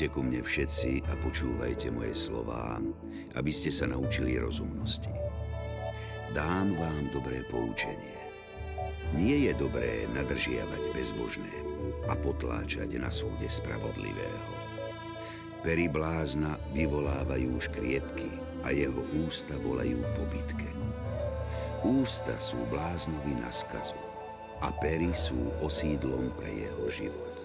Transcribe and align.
Poďte 0.00 0.16
ku 0.16 0.24
mne 0.24 0.40
všetci 0.40 1.12
a 1.12 1.14
počúvajte 1.20 1.92
moje 1.92 2.16
slová, 2.16 2.80
aby 3.36 3.52
ste 3.52 3.68
sa 3.68 3.84
naučili 3.84 4.40
rozumnosti. 4.40 5.12
Dám 6.32 6.72
vám 6.72 7.12
dobré 7.12 7.44
poučenie. 7.44 8.16
Nie 9.12 9.36
je 9.44 9.52
dobré 9.60 10.08
nadržiavať 10.16 10.96
bezbožnému 10.96 12.08
a 12.08 12.16
potláčať 12.16 12.96
na 12.96 13.12
súde 13.12 13.44
spravodlivého. 13.44 14.48
Pery 15.60 15.92
blázna 15.92 16.56
vyvolávajú 16.72 17.60
škriepky 17.60 18.40
a 18.64 18.72
jeho 18.72 19.04
ústa 19.28 19.52
volajú 19.60 20.00
po 20.16 20.24
bitke. 20.32 20.72
Ústa 21.84 22.40
sú 22.40 22.56
bláznovi 22.72 23.36
na 23.36 23.52
skazu 23.52 24.00
a 24.64 24.72
pery 24.80 25.12
sú 25.12 25.52
osídlom 25.60 26.32
pre 26.40 26.48
jeho 26.48 26.88
život. 26.88 27.36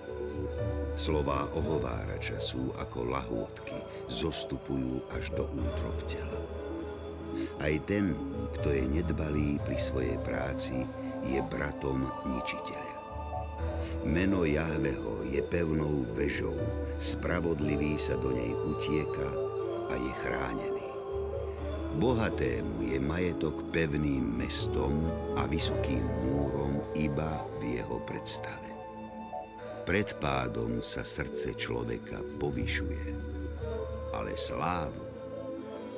Slová 0.95 1.51
ohovárača 1.51 2.39
sú 2.39 2.71
ako 2.79 3.11
lahôdky, 3.11 3.75
zostupujú 4.07 5.03
až 5.11 5.27
do 5.35 5.43
útrob 5.43 5.99
tela. 6.07 6.39
Aj 7.59 7.75
ten, 7.83 8.15
kto 8.55 8.71
je 8.71 8.87
nedbalý 8.87 9.59
pri 9.67 9.75
svojej 9.75 10.15
práci, 10.23 10.87
je 11.27 11.43
bratom 11.51 12.07
ničiteľa. 12.31 12.95
Meno 14.07 14.47
Jahveho 14.47 15.27
je 15.27 15.43
pevnou 15.43 16.07
vežou, 16.15 16.55
spravodlivý 16.95 17.99
sa 17.99 18.15
do 18.15 18.31
nej 18.31 18.55
utieka 18.55 19.29
a 19.91 19.99
je 19.99 20.11
chránený. 20.23 20.89
Bohatému 21.99 22.87
je 22.87 22.97
majetok 23.03 23.67
pevným 23.75 24.23
mestom 24.39 24.95
a 25.35 25.43
vysokým 25.47 26.03
múrom 26.23 26.79
iba 26.95 27.43
v 27.59 27.79
jeho 27.83 27.99
predstave. 28.07 28.64
Pred 29.85 30.17
pádom 30.17 30.81
sa 30.81 31.05
srdce 31.05 31.53
človeka 31.53 32.17
povyšuje, 32.41 33.05
ale 34.17 34.33
slávu 34.33 35.05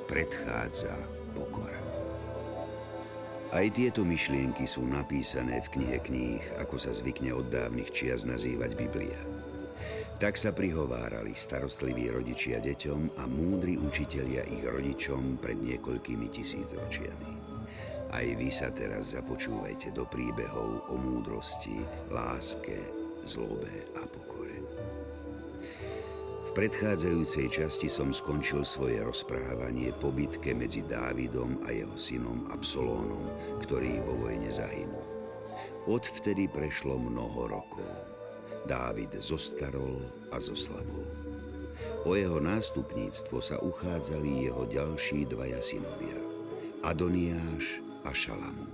predchádza 0.04 0.92
pokora. 1.32 1.80
Aj 3.48 3.64
tieto 3.72 4.04
myšlienky 4.04 4.68
sú 4.68 4.84
napísané 4.84 5.64
v 5.64 5.72
knihe 5.80 5.98
kníh, 6.04 6.44
ako 6.60 6.76
sa 6.76 6.92
zvykne 6.92 7.32
od 7.32 7.48
dávnych 7.48 7.88
čias 7.88 8.28
nazývať 8.28 8.76
Biblia. 8.76 9.16
Tak 10.20 10.36
sa 10.36 10.52
prihovárali 10.52 11.32
starostliví 11.32 12.12
rodičia 12.12 12.60
deťom 12.60 13.16
a 13.16 13.24
múdri 13.24 13.80
učitelia 13.80 14.44
ich 14.52 14.68
rodičom 14.68 15.40
pred 15.40 15.56
niekoľkými 15.64 16.28
tisícročiami. 16.28 17.32
Aj 18.12 18.26
vy 18.36 18.52
sa 18.52 18.68
teraz 18.68 19.16
započúvajte 19.16 19.96
do 19.96 20.04
príbehov 20.04 20.92
o 20.92 20.96
múdrosti, 21.00 21.80
láske 22.12 22.97
zlobe 23.24 23.88
a 23.98 24.06
pokore. 24.06 24.58
V 26.48 26.50
predchádzajúcej 26.56 27.46
časti 27.52 27.86
som 27.92 28.10
skončil 28.10 28.64
svoje 28.64 29.04
rozprávanie 29.04 29.92
po 30.00 30.08
bitke 30.08 30.56
medzi 30.56 30.80
Dávidom 30.80 31.60
a 31.66 31.70
jeho 31.70 31.94
synom 31.94 32.48
Absolónom, 32.50 33.28
ktorý 33.62 34.00
vo 34.02 34.26
vojne 34.26 34.48
zahynul. 34.48 35.04
Odvtedy 35.88 36.48
prešlo 36.48 36.96
mnoho 36.96 37.52
rokov. 37.52 37.88
Dávid 38.64 39.12
zostarol 39.20 40.00
a 40.32 40.40
zoslabol. 40.40 41.04
O 42.06 42.16
jeho 42.16 42.40
nástupníctvo 42.40 43.38
sa 43.38 43.56
uchádzali 43.62 44.48
jeho 44.50 44.66
ďalší 44.66 45.28
dvaja 45.28 45.58
synovia, 45.62 46.18
Adoniáš 46.82 47.82
a 48.06 48.10
Šalamún. 48.14 48.72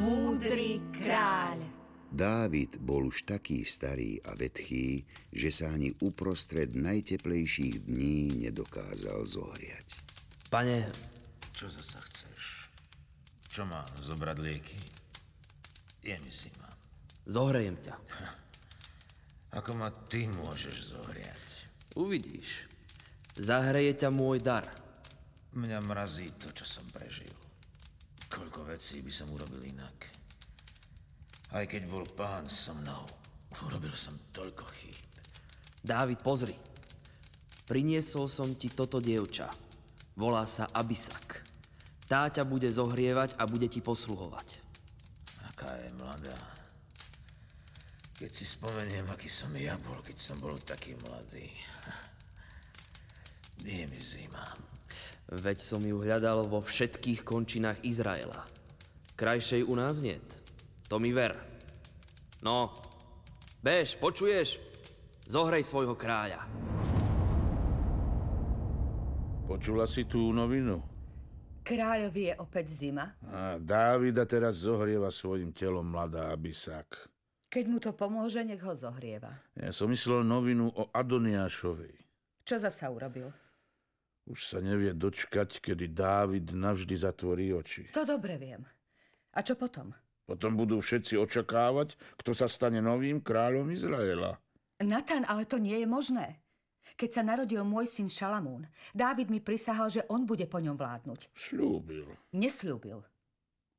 Múdry 0.00 0.80
kráľ. 0.96 1.69
Dávid 2.10 2.82
bol 2.82 3.06
už 3.06 3.22
taký 3.22 3.62
starý 3.62 4.18
a 4.26 4.34
vetchý, 4.34 5.06
že 5.30 5.54
sa 5.54 5.70
ani 5.70 5.94
uprostred 6.02 6.74
najteplejších 6.74 7.86
dní 7.86 8.50
nedokázal 8.50 9.22
zohriať. 9.22 9.86
Pane... 10.50 10.90
Čo 11.54 11.70
zasa 11.70 12.02
chceš? 12.02 12.72
Čo 13.46 13.62
mám, 13.68 13.86
zobrať 14.02 14.36
lieky? 14.42 14.78
Je 16.02 16.16
mi 16.18 16.32
zima. 16.34 16.66
Zohrejem 17.30 17.78
ťa. 17.78 17.94
Ako 19.62 19.78
ma 19.78 19.94
ty 20.10 20.26
môžeš 20.26 20.98
zohriať? 20.98 21.46
Uvidíš. 21.94 22.66
Zahreje 23.38 23.94
ťa 24.02 24.10
môj 24.10 24.42
dar. 24.42 24.66
Mňa 25.54 25.78
mrazí 25.86 26.26
to, 26.34 26.50
čo 26.50 26.66
som 26.66 26.86
prežil. 26.90 27.30
Koľko 28.26 28.66
vecí 28.66 28.98
by 28.98 29.12
som 29.14 29.30
urobil 29.30 29.62
inak. 29.62 30.09
Aj 31.50 31.66
keď 31.66 31.90
bol 31.90 32.06
pán 32.14 32.46
so 32.46 32.70
mnou, 32.78 33.02
urobil 33.66 33.90
som 33.98 34.14
toľko 34.30 34.70
chýb. 34.78 34.94
Dávid, 35.82 36.22
pozri. 36.22 36.54
Priniesol 37.66 38.30
som 38.30 38.54
ti 38.54 38.70
toto 38.70 39.02
dievča. 39.02 39.50
Volá 40.14 40.46
sa 40.46 40.70
Abisak. 40.70 41.42
Tá 42.06 42.30
ťa 42.30 42.46
bude 42.46 42.70
zohrievať 42.70 43.34
a 43.34 43.50
bude 43.50 43.66
ti 43.66 43.82
posluhovať. 43.82 44.62
Aká 45.50 45.74
je 45.78 45.90
mladá. 45.98 46.38
Keď 48.18 48.30
si 48.30 48.44
spomeniem, 48.46 49.10
aký 49.10 49.26
som 49.26 49.50
ja 49.56 49.74
bol, 49.80 49.98
keď 50.06 50.18
som 50.22 50.38
bol 50.38 50.54
taký 50.60 50.94
mladý. 51.02 51.50
Je 53.64 53.84
mi 53.90 54.00
zima. 54.00 54.44
Veď 55.30 55.60
som 55.60 55.84
ju 55.84 56.00
hľadal 56.00 56.48
vo 56.48 56.64
všetkých 56.64 57.22
končinách 57.22 57.84
Izraela. 57.84 58.44
Krajšej 59.20 59.68
u 59.68 59.74
nás 59.76 60.00
niet. 60.00 60.39
To 60.90 60.98
mi 60.98 61.14
ver. 61.14 61.38
No, 62.42 62.74
bež, 63.62 63.94
počuješ? 64.02 64.58
Zohrej 65.22 65.62
svojho 65.62 65.94
kráľa. 65.94 66.42
Počula 69.46 69.86
si 69.86 70.02
tú 70.10 70.34
novinu? 70.34 70.82
Kráľovi 71.62 72.34
je 72.34 72.34
opäť 72.42 72.66
zima. 72.74 73.14
A 73.30 73.62
Dávida 73.62 74.26
teraz 74.26 74.66
zohrieva 74.66 75.14
svojim 75.14 75.54
telom 75.54 75.86
mladá 75.86 76.34
Abisak. 76.34 77.06
Keď 77.46 77.64
mu 77.70 77.78
to 77.78 77.94
pomôže, 77.94 78.42
nech 78.42 78.58
ho 78.58 78.74
zohrieva. 78.74 79.30
Ja 79.54 79.70
som 79.70 79.94
myslel 79.94 80.26
novinu 80.26 80.74
o 80.74 80.90
Adoniášovej. 80.90 81.94
Čo 82.42 82.58
zasa 82.58 82.90
urobil? 82.90 83.30
Už 84.26 84.42
sa 84.42 84.58
nevie 84.58 84.90
dočkať, 84.90 85.62
kedy 85.62 85.94
Dávid 85.94 86.50
navždy 86.50 86.94
zatvorí 86.98 87.54
oči. 87.54 87.94
To 87.94 88.02
dobre 88.02 88.34
viem. 88.42 88.66
A 89.34 89.46
čo 89.46 89.54
potom? 89.54 89.94
Potom 90.30 90.54
budú 90.54 90.78
všetci 90.78 91.18
očakávať, 91.18 91.98
kto 92.22 92.30
sa 92.30 92.46
stane 92.46 92.78
novým 92.78 93.18
kráľom 93.18 93.66
Izraela. 93.74 94.38
Natan, 94.78 95.26
ale 95.26 95.42
to 95.42 95.58
nie 95.58 95.74
je 95.82 95.90
možné. 95.90 96.38
Keď 96.94 97.10
sa 97.10 97.22
narodil 97.26 97.66
môj 97.66 97.90
syn 97.90 98.06
Šalamún, 98.06 98.62
Dávid 98.94 99.26
mi 99.26 99.42
prisahal, 99.42 99.90
že 99.90 100.06
on 100.06 100.22
bude 100.22 100.46
po 100.46 100.62
ňom 100.62 100.78
vládnuť. 100.78 101.34
Slúbil. 101.34 102.06
Nesľúbil. 102.30 103.02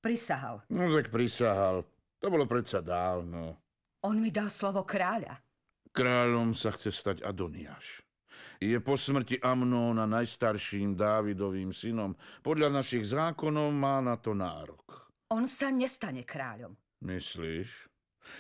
Prisahal. 0.04 0.68
No 0.68 0.92
tak 0.92 1.08
prisahal. 1.08 1.88
To 2.20 2.28
bolo 2.28 2.44
predsa 2.44 2.84
dávno. 2.84 3.56
On 4.04 4.20
mi 4.20 4.28
dal 4.28 4.52
slovo 4.52 4.84
kráľa. 4.84 5.40
Kráľom 5.96 6.52
sa 6.52 6.76
chce 6.76 6.92
stať 6.92 7.18
Adoniáš. 7.24 8.04
Je 8.60 8.76
po 8.84 9.00
smrti 9.00 9.40
Amnóna 9.40 10.04
najstarším 10.04 11.00
Dávidovým 11.00 11.72
synom. 11.72 12.14
Podľa 12.44 12.76
našich 12.76 13.10
zákonov 13.10 13.72
má 13.72 14.04
na 14.04 14.20
to 14.20 14.36
nárok. 14.38 14.81
On 15.32 15.48
sa 15.48 15.72
nestane 15.72 16.28
kráľom. 16.28 16.76
Myslíš? 17.00 17.88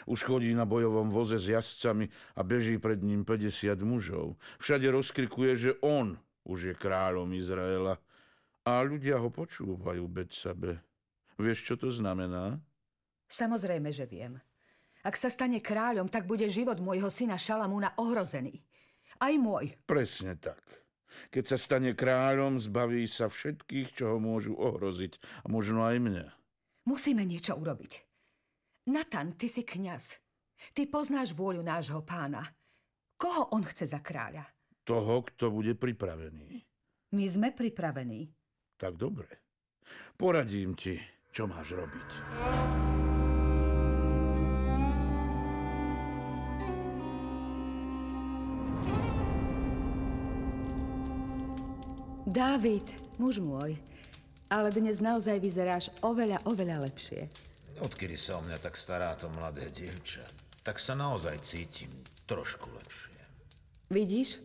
Už 0.05 0.19
chodí 0.27 0.53
na 0.53 0.67
bojovom 0.67 1.09
voze 1.09 1.39
s 1.39 1.49
jazdcami 1.49 2.11
a 2.37 2.45
beží 2.45 2.77
pred 2.77 3.01
ním 3.01 3.25
50 3.25 3.79
mužov. 3.81 4.37
Všade 4.61 4.91
rozkrikuje, 4.91 5.51
že 5.57 5.71
on 5.81 6.19
už 6.45 6.59
je 6.69 6.73
kráľom 6.75 7.31
Izraela. 7.33 7.97
A 8.61 8.85
ľudia 8.85 9.17
ho 9.17 9.33
počúvajú 9.33 10.05
sebe. 10.29 10.83
Vieš, 11.41 11.73
čo 11.73 11.75
to 11.79 11.89
znamená? 11.89 12.61
Samozrejme, 13.25 13.89
že 13.89 14.05
viem. 14.05 14.37
Ak 15.01 15.17
sa 15.17 15.33
stane 15.33 15.57
kráľom, 15.57 16.05
tak 16.13 16.29
bude 16.29 16.45
život 16.45 16.77
môjho 16.77 17.09
syna 17.09 17.41
Šalamúna 17.41 17.97
ohrozený. 17.97 18.61
Aj 19.17 19.33
môj. 19.33 19.73
Presne 19.89 20.37
tak. 20.37 20.61
Keď 21.33 21.43
sa 21.43 21.57
stane 21.57 21.97
kráľom, 21.97 22.61
zbaví 22.61 23.09
sa 23.09 23.25
všetkých, 23.25 23.97
čo 23.97 24.13
ho 24.13 24.17
môžu 24.21 24.53
ohroziť. 24.53 25.17
A 25.41 25.49
možno 25.49 25.81
aj 25.81 25.97
mňa. 25.97 26.40
Musíme 26.89 27.21
niečo 27.21 27.53
urobiť. 27.53 27.93
Natan, 28.89 29.37
ty 29.37 29.45
si 29.45 29.61
kňaz. 29.61 30.17
Ty 30.73 30.89
poznáš 30.89 31.37
vôľu 31.37 31.61
nášho 31.61 32.01
pána. 32.01 32.41
Koho 33.17 33.53
on 33.53 33.61
chce 33.61 33.85
za 33.93 34.01
kráľa? 34.01 34.49
Toho, 34.81 35.21
kto 35.29 35.53
bude 35.53 35.77
pripravený. 35.77 36.65
My 37.13 37.25
sme 37.29 37.53
pripravení. 37.53 38.33
Tak 38.81 38.97
dobre. 38.97 39.29
Poradím 40.17 40.73
ti, 40.73 40.97
čo 41.29 41.45
máš 41.45 41.77
robiť. 41.77 42.09
Dávid, 52.31 52.87
muž 53.19 53.43
môj, 53.43 53.75
ale 54.51 54.75
dnes 54.75 54.99
naozaj 54.99 55.39
vyzeráš 55.39 55.87
oveľa, 56.03 56.43
oveľa 56.43 56.91
lepšie. 56.91 57.31
Odkedy 57.79 58.19
sa 58.19 58.37
o 58.37 58.43
mňa 58.43 58.59
tak 58.59 58.75
stará 58.75 59.15
to 59.15 59.31
mladé 59.31 59.71
dievča? 59.71 60.27
tak 60.61 60.77
sa 60.77 60.93
naozaj 60.93 61.41
cítim 61.41 61.89
trošku 62.29 62.69
lepšie. 62.69 63.17
Vidíš? 63.89 64.37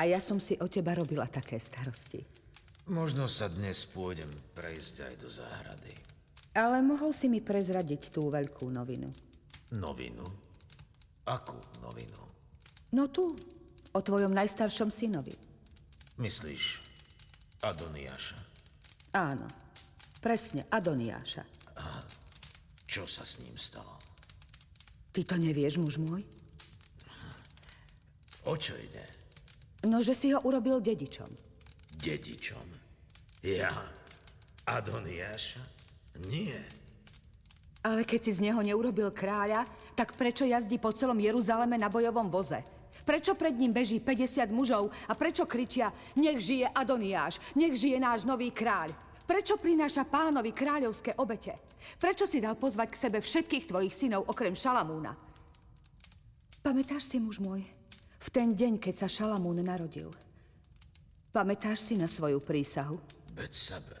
A 0.00 0.08
ja 0.08 0.18
som 0.18 0.40
si 0.40 0.56
o 0.58 0.66
teba 0.66 0.96
robila 0.96 1.28
také 1.28 1.60
starosti. 1.60 2.24
Možno 2.88 3.28
sa 3.28 3.46
dnes 3.52 3.84
pôjdem 3.86 4.28
prejsť 4.56 4.94
aj 5.06 5.14
do 5.20 5.28
záhrady. 5.28 5.92
Ale 6.56 6.80
mohol 6.82 7.12
si 7.14 7.28
mi 7.28 7.38
prezradiť 7.38 8.10
tú 8.10 8.32
veľkú 8.32 8.66
novinu. 8.72 9.12
Novinu? 9.76 10.26
Akú 11.28 11.56
novinu? 11.84 12.20
No 12.92 13.08
tu, 13.08 13.32
o 13.92 14.00
tvojom 14.00 14.32
najstaršom 14.34 14.90
synovi. 14.90 15.36
Myslíš 16.18 16.82
Adoniáša? 17.62 18.51
Áno, 19.12 19.44
presne, 20.24 20.64
Adoniáša. 20.72 21.44
Čo 22.88 23.04
sa 23.04 23.24
s 23.24 23.40
ním 23.44 23.56
stalo? 23.60 24.00
Ty 25.12 25.20
to 25.28 25.36
nevieš, 25.36 25.76
muž 25.76 26.00
môj? 26.00 26.24
O 28.48 28.56
čo 28.56 28.72
ide? 28.76 29.04
No, 29.84 30.00
že 30.00 30.16
si 30.16 30.32
ho 30.32 30.40
urobil 30.44 30.80
dedičom. 30.80 31.28
Dedičom? 32.00 32.66
Ja? 33.44 33.72
Adoniáša? 34.64 35.60
Nie. 36.28 36.60
Ale 37.82 38.06
keď 38.06 38.20
si 38.24 38.32
z 38.38 38.44
neho 38.48 38.62
neurobil 38.62 39.10
kráľa, 39.10 39.66
tak 39.92 40.14
prečo 40.14 40.46
jazdí 40.46 40.78
po 40.78 40.94
celom 40.94 41.18
Jeruzaleme 41.18 41.76
na 41.76 41.90
bojovom 41.90 42.30
voze? 42.30 42.62
Prečo 43.02 43.34
pred 43.34 43.54
ním 43.58 43.74
beží 43.74 43.98
50 43.98 44.46
mužov 44.54 44.94
a 45.10 45.12
prečo 45.18 45.42
kričia 45.46 45.90
nech 46.14 46.38
žije 46.38 46.70
Adoniáš, 46.70 47.42
nech 47.58 47.74
žije 47.74 47.98
náš 47.98 48.22
nový 48.22 48.54
kráľ? 48.54 48.94
Prečo 49.26 49.58
prináša 49.58 50.06
pánovi 50.06 50.54
kráľovské 50.54 51.18
obete? 51.18 51.54
Prečo 51.98 52.30
si 52.30 52.38
dal 52.38 52.54
pozvať 52.54 52.88
k 52.94 53.00
sebe 53.08 53.18
všetkých 53.18 53.64
tvojich 53.70 53.94
synov 53.94 54.30
okrem 54.30 54.54
Šalamúna? 54.54 55.14
Pamätáš 56.62 57.10
si, 57.10 57.18
muž 57.18 57.42
môj, 57.42 57.66
v 58.22 58.28
ten 58.30 58.54
deň, 58.54 58.78
keď 58.78 58.94
sa 59.02 59.08
Šalamún 59.10 59.58
narodil? 59.66 60.14
Pamätáš 61.34 61.90
si 61.90 61.94
na 61.98 62.06
svoju 62.06 62.38
prísahu? 62.38 62.94
Veď 63.34 63.50
sebe. 63.50 63.98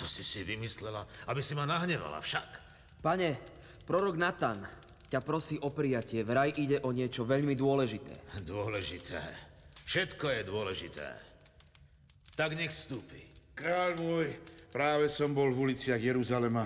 To 0.00 0.08
si 0.08 0.24
si 0.24 0.40
vymyslela, 0.40 1.04
aby 1.28 1.44
si 1.44 1.52
ma 1.52 1.68
nahnevala 1.68 2.22
však. 2.24 2.48
Pane, 3.04 3.36
prorok 3.84 4.16
Natan 4.16 4.79
ťa 5.10 5.20
prosí 5.26 5.58
o 5.58 5.74
prijatie. 5.74 6.22
Vraj 6.22 6.54
ide 6.54 6.78
o 6.86 6.94
niečo 6.94 7.26
veľmi 7.26 7.58
dôležité. 7.58 8.40
Dôležité. 8.46 9.18
Všetko 9.90 10.26
je 10.30 10.40
dôležité. 10.46 11.06
Tak 12.38 12.54
nech 12.54 12.70
vstúpi. 12.70 13.26
Kráľ 13.58 13.90
môj, 13.98 14.30
práve 14.70 15.10
som 15.10 15.34
bol 15.34 15.50
v 15.50 15.74
uliciach 15.74 15.98
Jeruzalema 15.98 16.64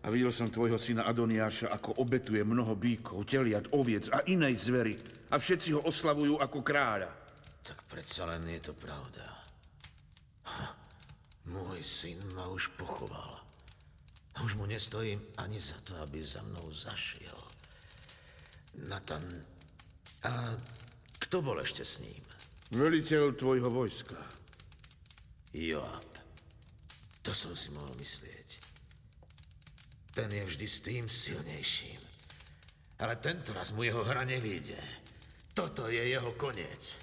a 0.00 0.06
videl 0.08 0.30
som 0.30 0.48
tvojho 0.48 0.78
syna 0.78 1.04
Adoniáša, 1.04 1.68
ako 1.74 2.00
obetuje 2.00 2.40
mnoho 2.46 2.78
bíkov, 2.78 3.26
teliat, 3.26 3.74
oviec 3.74 4.08
a 4.14 4.22
inej 4.30 4.70
zvery. 4.70 4.94
A 5.34 5.36
všetci 5.36 5.76
ho 5.76 5.82
oslavujú 5.84 6.38
ako 6.38 6.62
kráľa. 6.62 7.10
Tak 7.66 7.84
predsa 7.90 8.24
len 8.30 8.46
je 8.48 8.70
to 8.70 8.72
pravda. 8.72 9.26
Ha, 10.46 10.66
môj 11.50 11.82
syn 11.84 12.22
ma 12.38 12.48
už 12.48 12.72
pochoval. 12.78 13.42
A 14.38 14.46
už 14.46 14.56
mu 14.56 14.64
nestojím 14.64 15.20
ani 15.36 15.60
za 15.60 15.76
to, 15.84 15.92
aby 16.00 16.22
za 16.22 16.40
mnou 16.46 16.70
zašiel. 16.72 17.49
Natan... 18.74 19.24
A 20.20 20.52
kto 21.16 21.40
bol 21.40 21.56
ešte 21.64 21.80
s 21.80 21.98
ním? 22.04 22.20
Veliteľ 22.76 23.34
tvojho 23.34 23.72
vojska. 23.72 24.20
Joab. 25.56 26.06
To 27.24 27.32
som 27.32 27.56
si 27.56 27.72
mohol 27.72 27.90
myslieť. 27.96 28.48
Ten 30.12 30.28
je 30.28 30.44
vždy 30.44 30.66
s 30.68 30.78
tým 30.84 31.04
silnejším. 31.08 32.00
Ale 33.00 33.16
tento 33.16 33.56
raz 33.56 33.72
mu 33.72 33.82
jeho 33.82 34.04
hra 34.04 34.28
nevíde. 34.28 34.76
Toto 35.56 35.88
je 35.88 36.04
jeho 36.04 36.36
koniec. 36.36 37.00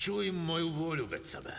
Čuj 0.00 0.32
moju 0.32 0.72
vôľu, 0.72 1.04
Becabé. 1.06 1.54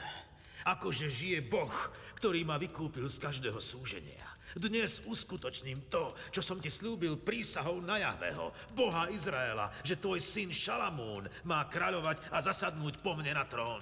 Akože 0.65 1.07
žije 1.07 1.45
Boh, 1.45 1.71
ktorý 2.17 2.43
ma 2.43 2.57
vykúpil 2.57 3.05
z 3.07 3.21
každého 3.21 3.61
súženia. 3.61 4.32
Dnes 4.53 5.01
uskutočním 5.09 5.89
to, 5.89 6.13
čo 6.29 6.45
som 6.45 6.61
ti 6.61 6.69
slúbil 6.69 7.17
prísahou 7.17 7.81
na 7.81 7.97
Jahveho, 7.97 8.53
Boha 8.77 9.09
Izraela, 9.09 9.73
že 9.81 9.97
tvoj 9.97 10.21
syn 10.21 10.53
Šalamún 10.53 11.25
má 11.49 11.65
kráľovať 11.65 12.29
a 12.29 12.37
zasadnúť 12.45 13.01
po 13.01 13.17
mne 13.17 13.33
na 13.33 13.45
trón. 13.49 13.81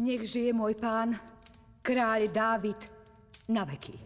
Nech 0.00 0.24
žije 0.24 0.56
môj 0.56 0.80
pán, 0.80 1.20
kráľ 1.84 2.32
Dávid, 2.32 2.80
na 3.52 3.68
veky. 3.68 4.00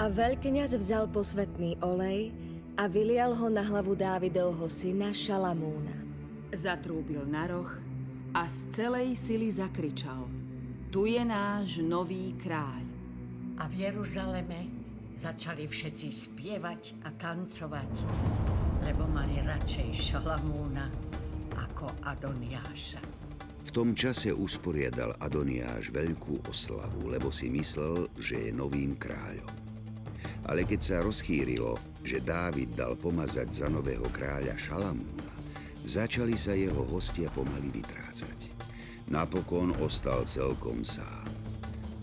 A 0.00 0.10
veľkňaz 0.10 0.74
vzal 0.80 1.06
posvetný 1.12 1.78
olej 1.84 2.32
a 2.80 2.88
vylial 2.90 3.36
ho 3.36 3.46
na 3.52 3.62
hlavu 3.62 3.94
Dávidovho 3.94 4.66
syna 4.66 5.12
Šalamúna. 5.14 5.94
Zatrúbil 6.50 7.22
na 7.28 7.46
roh 7.46 7.70
a 8.34 8.48
z 8.48 8.56
celej 8.74 9.14
sily 9.14 9.52
zakričal. 9.52 10.26
Tu 10.90 11.14
je 11.14 11.22
náš 11.22 11.78
nový 11.82 12.34
kráľ. 12.38 12.93
A 13.54 13.70
v 13.70 13.86
Jeruzaleme 13.86 14.66
začali 15.14 15.70
všetci 15.70 16.08
spievať 16.10 17.06
a 17.06 17.14
tancovať, 17.14 18.02
lebo 18.82 19.06
mali 19.06 19.38
radšej 19.46 19.94
Šalamúna 19.94 20.90
ako 21.54 21.86
Adoniáša. 22.02 22.98
V 23.62 23.70
tom 23.70 23.94
čase 23.94 24.34
usporiadal 24.34 25.14
Adoniáš 25.22 25.94
veľkú 25.94 26.50
oslavu, 26.50 27.06
lebo 27.06 27.30
si 27.30 27.46
myslel, 27.54 28.10
že 28.18 28.50
je 28.50 28.50
novým 28.50 28.98
kráľom. 28.98 29.50
Ale 30.50 30.66
keď 30.66 30.80
sa 30.82 30.96
rozchýrilo, 31.06 31.78
že 32.02 32.20
Dávid 32.20 32.74
dal 32.74 32.98
pomazať 32.98 33.64
za 33.64 33.66
nového 33.70 34.10
kráľa 34.10 34.58
Šalamúna, 34.58 35.30
začali 35.86 36.34
sa 36.34 36.58
jeho 36.58 36.82
hostia 36.90 37.30
pomaly 37.30 37.70
vytrácať. 37.70 38.50
Napokon 39.14 39.78
ostal 39.78 40.26
celkom 40.26 40.82
sám. 40.82 41.30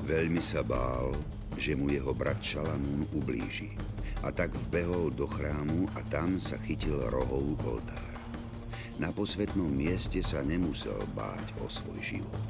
Veľmi 0.02 0.42
sa 0.42 0.66
bál, 0.66 1.14
že 1.62 1.78
mu 1.78 1.94
jeho 1.94 2.10
brat 2.18 2.42
Šalamún 2.42 3.06
ublíži. 3.14 3.78
A 4.26 4.34
tak 4.34 4.50
vbehol 4.66 5.14
do 5.14 5.30
chrámu 5.30 5.86
a 5.94 6.02
tam 6.10 6.42
sa 6.42 6.58
chytil 6.58 6.98
rohov 7.14 7.54
oltára. 7.62 8.18
Na 8.98 9.14
posvetnom 9.14 9.70
mieste 9.70 10.26
sa 10.26 10.42
nemusel 10.42 10.98
báť 11.14 11.54
o 11.62 11.70
svoj 11.70 12.02
život. 12.02 12.42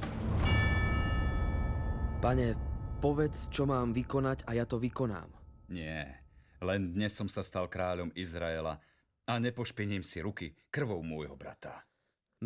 Pane, 2.24 2.56
povedz, 3.04 3.52
čo 3.52 3.68
mám 3.68 3.92
vykonať 3.92 4.48
a 4.48 4.56
ja 4.56 4.64
to 4.64 4.80
vykonám. 4.80 5.28
Nie, 5.68 6.24
len 6.64 6.96
dnes 6.96 7.12
som 7.12 7.28
sa 7.28 7.44
stal 7.44 7.68
kráľom 7.68 8.16
Izraela 8.16 8.80
a 9.28 9.34
nepošpiním 9.40 10.08
si 10.08 10.24
ruky 10.24 10.56
krvou 10.72 11.04
môjho 11.04 11.36
brata. 11.36 11.84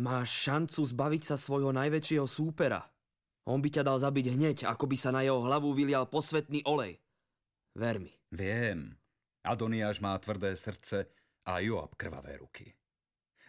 Máš 0.02 0.50
šancu 0.50 0.82
zbaviť 0.82 1.22
sa 1.22 1.36
svojho 1.38 1.70
najväčšieho 1.72 2.26
súpera. 2.26 2.82
On 3.46 3.62
by 3.62 3.70
ťa 3.70 3.86
dal 3.86 4.02
zabiť 4.02 4.26
hneď, 4.34 4.56
ako 4.66 4.90
by 4.90 4.96
sa 4.98 5.14
na 5.14 5.22
jeho 5.22 5.38
hlavu 5.38 5.70
vylial 5.70 6.10
posvetný 6.10 6.66
olej. 6.66 6.98
Ver 7.78 8.02
mi. 8.02 8.10
Viem, 8.34 8.98
Adoniáš 9.46 10.02
má 10.02 10.18
tvrdé 10.18 10.58
srdce 10.58 11.06
a 11.46 11.62
Joab 11.62 11.94
krvavé 11.94 12.42
ruky. 12.42 12.74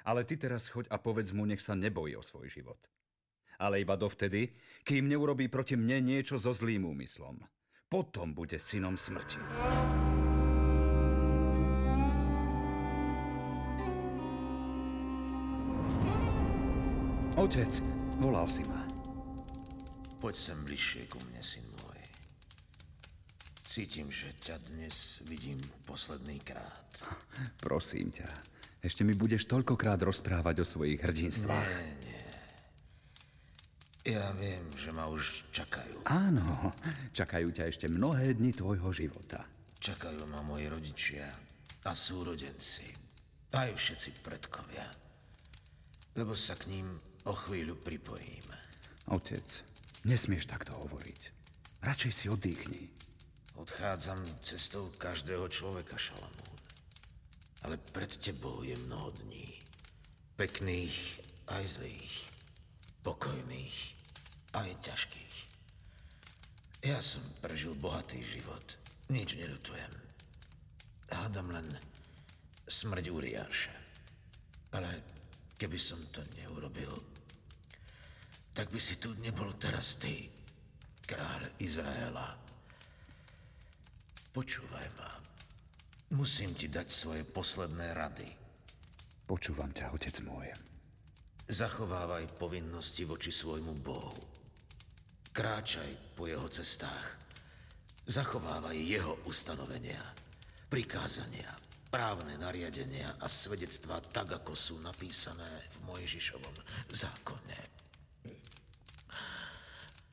Ale 0.06 0.22
ty 0.24 0.38
teraz 0.38 0.70
choď 0.70 0.86
a 0.94 1.02
povedz 1.02 1.34
mu, 1.34 1.50
nech 1.50 1.60
sa 1.60 1.74
nebojí 1.74 2.14
o 2.14 2.22
svoj 2.22 2.46
život. 2.46 2.78
Ale 3.58 3.82
iba 3.82 3.98
dovtedy, 3.98 4.54
kým 4.86 5.10
neurobí 5.10 5.50
proti 5.50 5.74
mne 5.74 6.06
niečo 6.06 6.38
so 6.38 6.54
zlým 6.54 6.86
úmyslom. 6.86 7.42
Potom 7.90 8.38
bude 8.38 8.62
synom 8.62 8.94
smrti. 8.94 9.42
Otec, 17.38 17.82
volal 18.22 18.46
si 18.46 18.62
ma. 18.66 18.87
Poď 20.18 20.34
sem 20.34 20.58
bližšie 20.66 21.06
ku 21.14 21.22
mne, 21.30 21.46
syn 21.46 21.62
môj. 21.78 22.02
Cítim, 23.70 24.10
že 24.10 24.34
ťa 24.42 24.58
dnes 24.74 25.22
vidím 25.30 25.62
posledný 25.86 26.42
krát. 26.42 26.90
Prosím 27.66 28.10
ťa, 28.10 28.26
ešte 28.82 29.06
mi 29.06 29.14
budeš 29.14 29.46
toľkokrát 29.46 30.02
rozprávať 30.02 30.66
o 30.66 30.66
svojich 30.66 31.06
hrdinstvách. 31.06 31.70
Nie, 31.70 31.94
nie. 32.02 32.26
Ja 34.18 34.34
viem, 34.34 34.66
že 34.74 34.90
ma 34.90 35.06
už 35.06 35.54
čakajú. 35.54 36.02
Áno, 36.10 36.74
čakajú 37.14 37.54
ťa 37.54 37.70
ešte 37.70 37.86
mnohé 37.86 38.34
dni 38.34 38.58
tvojho 38.58 38.90
života. 38.90 39.46
Čakajú 39.78 40.26
ma 40.34 40.42
moji 40.42 40.66
rodičia 40.66 41.30
a 41.86 41.94
súrodenci. 41.94 42.90
Aj 43.54 43.70
všetci 43.70 44.26
predkovia. 44.26 44.88
Lebo 46.18 46.34
sa 46.34 46.58
k 46.58 46.74
ním 46.74 46.98
o 47.30 47.38
chvíľu 47.38 47.78
pripojím. 47.86 48.48
Otec, 49.14 49.77
nesmieš 50.08 50.48
takto 50.48 50.72
hovoriť. 50.72 51.22
Radšej 51.84 52.12
si 52.16 52.26
oddychni. 52.32 52.88
Odchádzam 53.60 54.24
cestou 54.42 54.88
každého 54.96 55.52
človeka, 55.52 56.00
Šalamún. 56.00 56.56
Ale 57.68 57.76
pred 57.92 58.16
tebou 58.24 58.64
je 58.64 58.80
mnoho 58.88 59.12
dní. 59.20 59.60
Pekných 60.40 60.96
aj 61.52 61.64
zlých. 61.82 62.16
Pokojných 63.04 63.78
aj 64.56 64.70
ťažkých. 64.80 65.38
Ja 66.88 67.04
som 67.04 67.22
prežil 67.44 67.76
bohatý 67.76 68.24
život. 68.24 68.80
Nič 69.12 69.36
neľutujem. 69.36 69.94
Hádam 71.12 71.52
len 71.52 71.68
smrť 72.64 73.06
Uriáša. 73.12 73.76
Ale 74.72 75.04
keby 75.58 75.80
som 75.80 76.00
to 76.14 76.22
neurobil, 76.40 76.92
tak 78.58 78.74
by 78.74 78.82
si 78.82 78.98
tu 78.98 79.14
nebol 79.22 79.54
teraz 79.62 80.02
ty, 80.02 80.26
kráľ 81.06 81.62
Izraela. 81.62 82.34
Počúvaj 84.34 84.88
ma. 84.98 85.14
Musím 86.18 86.58
ti 86.58 86.66
dať 86.66 86.90
svoje 86.90 87.22
posledné 87.22 87.94
rady. 87.94 88.26
Počúvam 89.30 89.70
ťa, 89.70 89.94
otec 89.94 90.18
môj. 90.26 90.50
Zachovávaj 91.46 92.34
povinnosti 92.42 93.06
voči 93.06 93.30
svojmu 93.30 93.78
Bohu. 93.86 94.18
Kráčaj 95.30 96.18
po 96.18 96.26
jeho 96.26 96.50
cestách. 96.50 97.14
Zachovávaj 98.10 98.74
jeho 98.74 99.22
ustanovenia, 99.30 100.02
prikázania, 100.66 101.54
právne 101.94 102.42
nariadenia 102.42 103.22
a 103.22 103.30
svedectvá 103.30 104.02
tak, 104.10 104.34
ako 104.34 104.58
sú 104.58 104.82
napísané 104.82 105.70
v 105.78 105.94
Mojžišovom 105.94 106.56
zákone. 106.90 107.78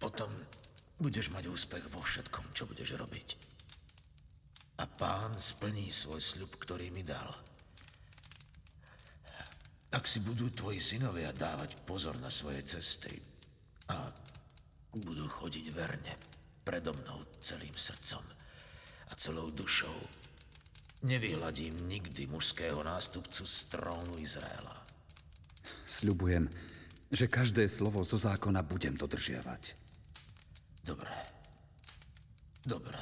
Potom 0.05 0.29
budeš 1.05 1.29
mať 1.29 1.53
úspech 1.53 1.85
vo 1.93 2.01
všetkom, 2.01 2.57
čo 2.57 2.65
budeš 2.65 2.97
robiť. 2.97 3.29
A 4.81 4.89
pán 4.89 5.37
splní 5.37 5.93
svoj 5.93 6.25
sľub, 6.25 6.57
ktorý 6.57 6.89
mi 6.89 7.05
dal. 7.05 7.29
Ak 9.93 10.09
si 10.09 10.25
budú 10.25 10.49
tvoji 10.49 10.81
synovia 10.81 11.29
dávať 11.31 11.77
pozor 11.85 12.17
na 12.25 12.33
svoje 12.33 12.65
cesty 12.65 13.13
a 13.93 14.09
budú 14.97 15.29
chodiť 15.29 15.67
verne 15.77 16.17
predo 16.65 16.97
mnou 16.97 17.21
celým 17.45 17.77
srdcom 17.77 18.25
a 19.07 19.13
celou 19.21 19.53
dušou, 19.53 19.95
nevyhľadím 21.05 21.85
nikdy 21.85 22.25
mužského 22.33 22.81
nástupcu 22.81 23.45
z 23.45 23.57
trónu 23.69 24.17
Izraela. 24.19 24.83
Sľubujem, 25.85 26.49
že 27.13 27.31
každé 27.31 27.69
slovo 27.69 28.03
zo 28.03 28.17
zákona 28.17 28.65
budem 28.65 28.97
dodržiavať. 28.97 29.84
Dobre. 30.85 31.17
Dobre. 32.61 33.01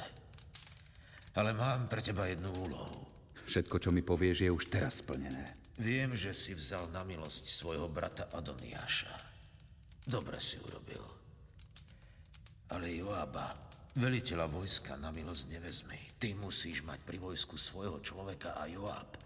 Ale 1.35 1.51
mám 1.51 1.91
pre 1.91 1.99
teba 1.99 2.31
jednu 2.31 2.47
úlohu. 2.63 3.03
Všetko, 3.43 3.75
čo 3.83 3.89
mi 3.91 3.99
povieš, 3.99 4.47
je 4.47 4.49
už 4.49 4.71
teraz 4.71 5.03
splnené. 5.03 5.59
Viem, 5.83 6.15
že 6.15 6.31
si 6.31 6.55
vzal 6.55 6.87
na 6.95 7.03
milosť 7.03 7.43
svojho 7.49 7.91
brata 7.91 8.31
Adoniáša. 8.31 9.11
Dobre 10.07 10.39
si 10.39 10.55
urobil. 10.63 11.03
Ale 12.71 12.87
Joaba, 12.93 13.51
veliteľa 13.99 14.47
vojska, 14.47 14.95
na 14.95 15.11
milosť 15.11 15.43
nevezmi. 15.51 15.99
Ty 16.15 16.39
musíš 16.39 16.87
mať 16.87 17.03
pri 17.03 17.19
vojsku 17.19 17.59
svojho 17.59 17.99
človeka 17.99 18.55
a 18.55 18.69
Joab 18.69 19.19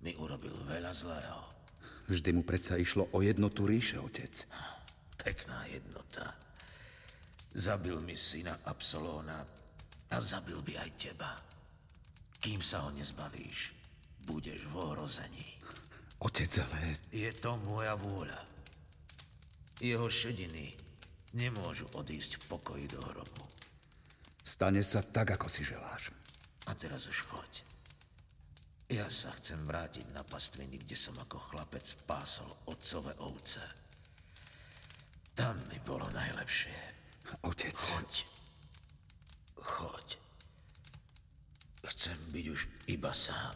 mi 0.00 0.16
urobil 0.16 0.56
veľa 0.64 0.92
zlého. 0.92 1.40
Vždy 2.08 2.30
mu 2.36 2.42
predsa 2.44 2.76
išlo 2.76 3.08
o 3.12 3.24
jednotu 3.24 3.64
ríše, 3.64 3.96
otec. 3.96 4.44
Pekná 5.16 5.64
jednota. 5.72 6.43
Zabil 7.54 8.02
mi 8.02 8.18
syna 8.18 8.58
Absolóna 8.66 9.38
a 10.10 10.16
zabil 10.18 10.58
by 10.58 10.74
aj 10.74 10.90
teba. 10.98 11.38
Kým 12.42 12.58
sa 12.58 12.82
ho 12.82 12.90
nezbavíš, 12.90 13.70
budeš 14.26 14.66
v 14.66 14.74
ohrození. 14.74 15.48
Otec, 16.18 16.50
ale... 16.66 16.98
Je 17.14 17.30
to 17.38 17.54
moja 17.62 17.94
vôľa. 17.94 18.42
Jeho 19.78 20.10
šediny 20.10 20.74
nemôžu 21.38 21.86
odísť 21.94 22.42
v 22.42 22.44
pokoji 22.50 22.84
do 22.90 22.98
hrobu. 22.98 23.46
Stane 24.42 24.82
sa 24.82 25.06
tak, 25.06 25.38
ako 25.38 25.46
si 25.46 25.62
želáš. 25.62 26.10
A 26.66 26.74
teraz 26.74 27.06
už 27.06 27.22
choď. 27.30 27.52
Ja 28.90 29.06
sa 29.08 29.32
chcem 29.40 29.62
vrátiť 29.64 30.10
na 30.10 30.26
pastviny, 30.26 30.84
kde 30.84 30.96
som 30.98 31.16
ako 31.16 31.38
chlapec 31.38 31.86
pásol 32.04 32.50
otcové 32.66 33.14
ovce. 33.22 33.62
Tam 35.34 35.58
mi 35.70 35.80
bolo 35.82 36.06
najlepšie. 36.12 36.93
Otec. 37.44 37.76
Choď. 37.76 38.12
Choď. 39.56 40.08
Chcem 41.84 42.18
byť 42.32 42.46
už 42.52 42.60
iba 42.92 43.12
sám. 43.12 43.54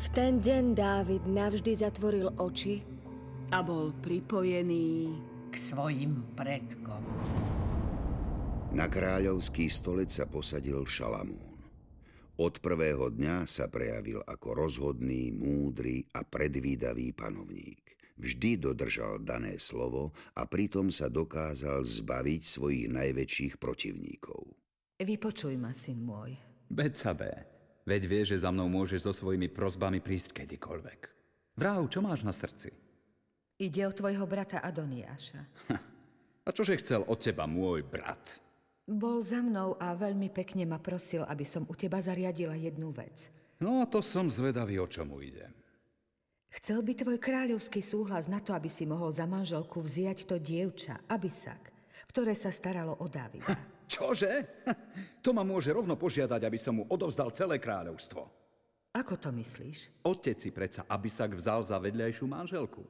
V 0.00 0.06
ten 0.16 0.40
deň 0.40 0.64
Dávid 0.72 1.28
navždy 1.28 1.76
zatvoril 1.76 2.32
oči 2.40 2.80
a 3.52 3.60
bol 3.60 3.92
pripojený 4.00 5.12
k 5.52 5.54
svojim 5.58 6.24
predkom. 6.32 7.04
Na 8.70 8.86
kráľovský 8.86 9.66
stolec 9.66 10.08
sa 10.08 10.24
posadil 10.30 10.86
Šalamún. 10.86 11.58
Od 12.40 12.54
prvého 12.64 13.12
dňa 13.12 13.44
sa 13.44 13.68
prejavil 13.68 14.24
ako 14.24 14.56
rozhodný, 14.56 15.28
múdry 15.36 16.08
a 16.16 16.24
predvídavý 16.24 17.12
panovník. 17.12 17.99
Vždy 18.20 18.60
dodržal 18.60 19.24
dané 19.24 19.56
slovo 19.56 20.12
a 20.36 20.44
pritom 20.44 20.92
sa 20.92 21.08
dokázal 21.08 21.80
zbaviť 21.80 22.40
svojich 22.44 22.86
najväčších 22.92 23.56
protivníkov. 23.56 24.44
Vypočuj 25.00 25.56
ma, 25.56 25.72
syn 25.72 26.04
môj. 26.04 26.36
Becabé, 26.68 27.48
veď 27.88 28.02
vie, 28.04 28.22
že 28.28 28.44
za 28.44 28.52
mnou 28.52 28.68
môžeš 28.68 29.08
so 29.08 29.12
svojimi 29.16 29.48
prozbami 29.48 30.04
prísť 30.04 30.36
kedykoľvek. 30.36 31.00
Vrau, 31.56 31.88
čo 31.88 32.04
máš 32.04 32.20
na 32.20 32.36
srdci? 32.36 32.76
Ide 33.56 33.88
o 33.88 33.96
tvojho 33.96 34.28
brata 34.28 34.60
Adoniáša. 34.60 35.40
A 36.44 36.52
čože 36.52 36.76
chcel 36.80 37.00
od 37.08 37.16
teba 37.16 37.48
môj 37.48 37.84
brat? 37.88 38.40
Bol 38.84 39.24
za 39.24 39.40
mnou 39.40 39.78
a 39.78 39.96
veľmi 39.96 40.28
pekne 40.34 40.66
ma 40.66 40.82
prosil, 40.82 41.22
aby 41.24 41.46
som 41.46 41.62
u 41.68 41.74
teba 41.78 42.02
zariadila 42.02 42.58
jednu 42.58 42.90
vec. 42.90 43.32
No, 43.62 43.86
to 43.86 44.00
som 44.02 44.26
zvedavý, 44.26 44.80
o 44.80 44.88
čomu 44.88 45.20
ide. 45.22 45.46
Chcel 46.50 46.82
by 46.82 46.92
tvoj 46.98 47.18
kráľovský 47.22 47.78
súhlas 47.78 48.26
na 48.26 48.42
to, 48.42 48.50
aby 48.50 48.66
si 48.66 48.82
mohol 48.82 49.14
za 49.14 49.22
manželku 49.22 49.78
vziať 49.78 50.26
to 50.26 50.42
dievča, 50.42 51.06
Abisak, 51.06 51.70
ktoré 52.10 52.34
sa 52.34 52.50
staralo 52.50 52.98
o 52.98 53.06
Dávida. 53.06 53.54
Čože? 53.90 54.32
To 55.24 55.36
ma 55.36 55.44
môže 55.44 55.68
rovno 55.70 56.00
požiadať, 56.00 56.40
aby 56.48 56.56
som 56.56 56.80
mu 56.80 56.84
odovzdal 56.88 57.28
celé 57.30 57.60
kráľovstvo. 57.60 58.24
Ako 58.96 59.14
to 59.20 59.30
myslíš? 59.30 60.02
Otec 60.02 60.40
si 60.40 60.50
predsa 60.50 60.88
Abisak 60.88 61.36
vzal 61.36 61.60
za 61.62 61.76
vedľajšiu 61.78 62.26
manželku. 62.26 62.82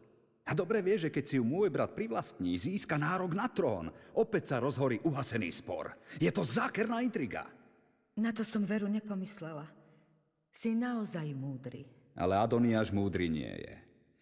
A 0.49 0.57
dobre 0.57 0.81
vie, 0.81 0.97
že 0.97 1.12
keď 1.12 1.25
si 1.26 1.35
ju 1.37 1.45
môj 1.45 1.69
brat 1.69 1.93
privlastní, 1.93 2.57
získa 2.57 2.97
nárok 2.97 3.37
na 3.37 3.50
trón. 3.50 3.93
Opäť 4.17 4.55
sa 4.55 4.57
rozhorí 4.62 5.02
uhasený 5.05 5.50
spor. 5.52 5.93
Je 6.17 6.31
to 6.33 6.40
zákerná 6.40 7.05
intriga. 7.05 7.45
Na 8.17 8.33
to 8.33 8.47
som 8.47 8.64
veru 8.64 8.88
nepomyslela. 8.88 9.69
Si 10.50 10.73
naozaj 10.75 11.35
múdry. 11.37 12.00
Ale 12.19 12.38
Adoniáš 12.38 12.90
múdry 12.90 13.31
nie 13.31 13.50
je. 13.50 13.75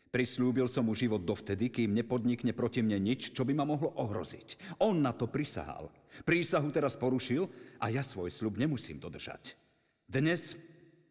Prislúbil 0.08 0.64
som 0.72 0.88
mu 0.88 0.96
život 0.96 1.20
dovtedy, 1.20 1.68
kým 1.68 1.92
nepodnikne 1.92 2.56
proti 2.56 2.80
mne 2.80 2.96
nič, 2.96 3.36
čo 3.36 3.44
by 3.44 3.52
ma 3.52 3.68
mohlo 3.68 3.92
ohroziť. 3.92 4.80
On 4.80 4.96
na 4.96 5.12
to 5.12 5.28
prisahal. 5.28 5.92
Prísahu 6.24 6.72
teraz 6.72 6.96
porušil 6.96 7.44
a 7.76 7.92
ja 7.92 8.00
svoj 8.00 8.32
sľub 8.32 8.56
nemusím 8.56 8.96
dodržať. 8.96 9.60
Dnes 10.08 10.56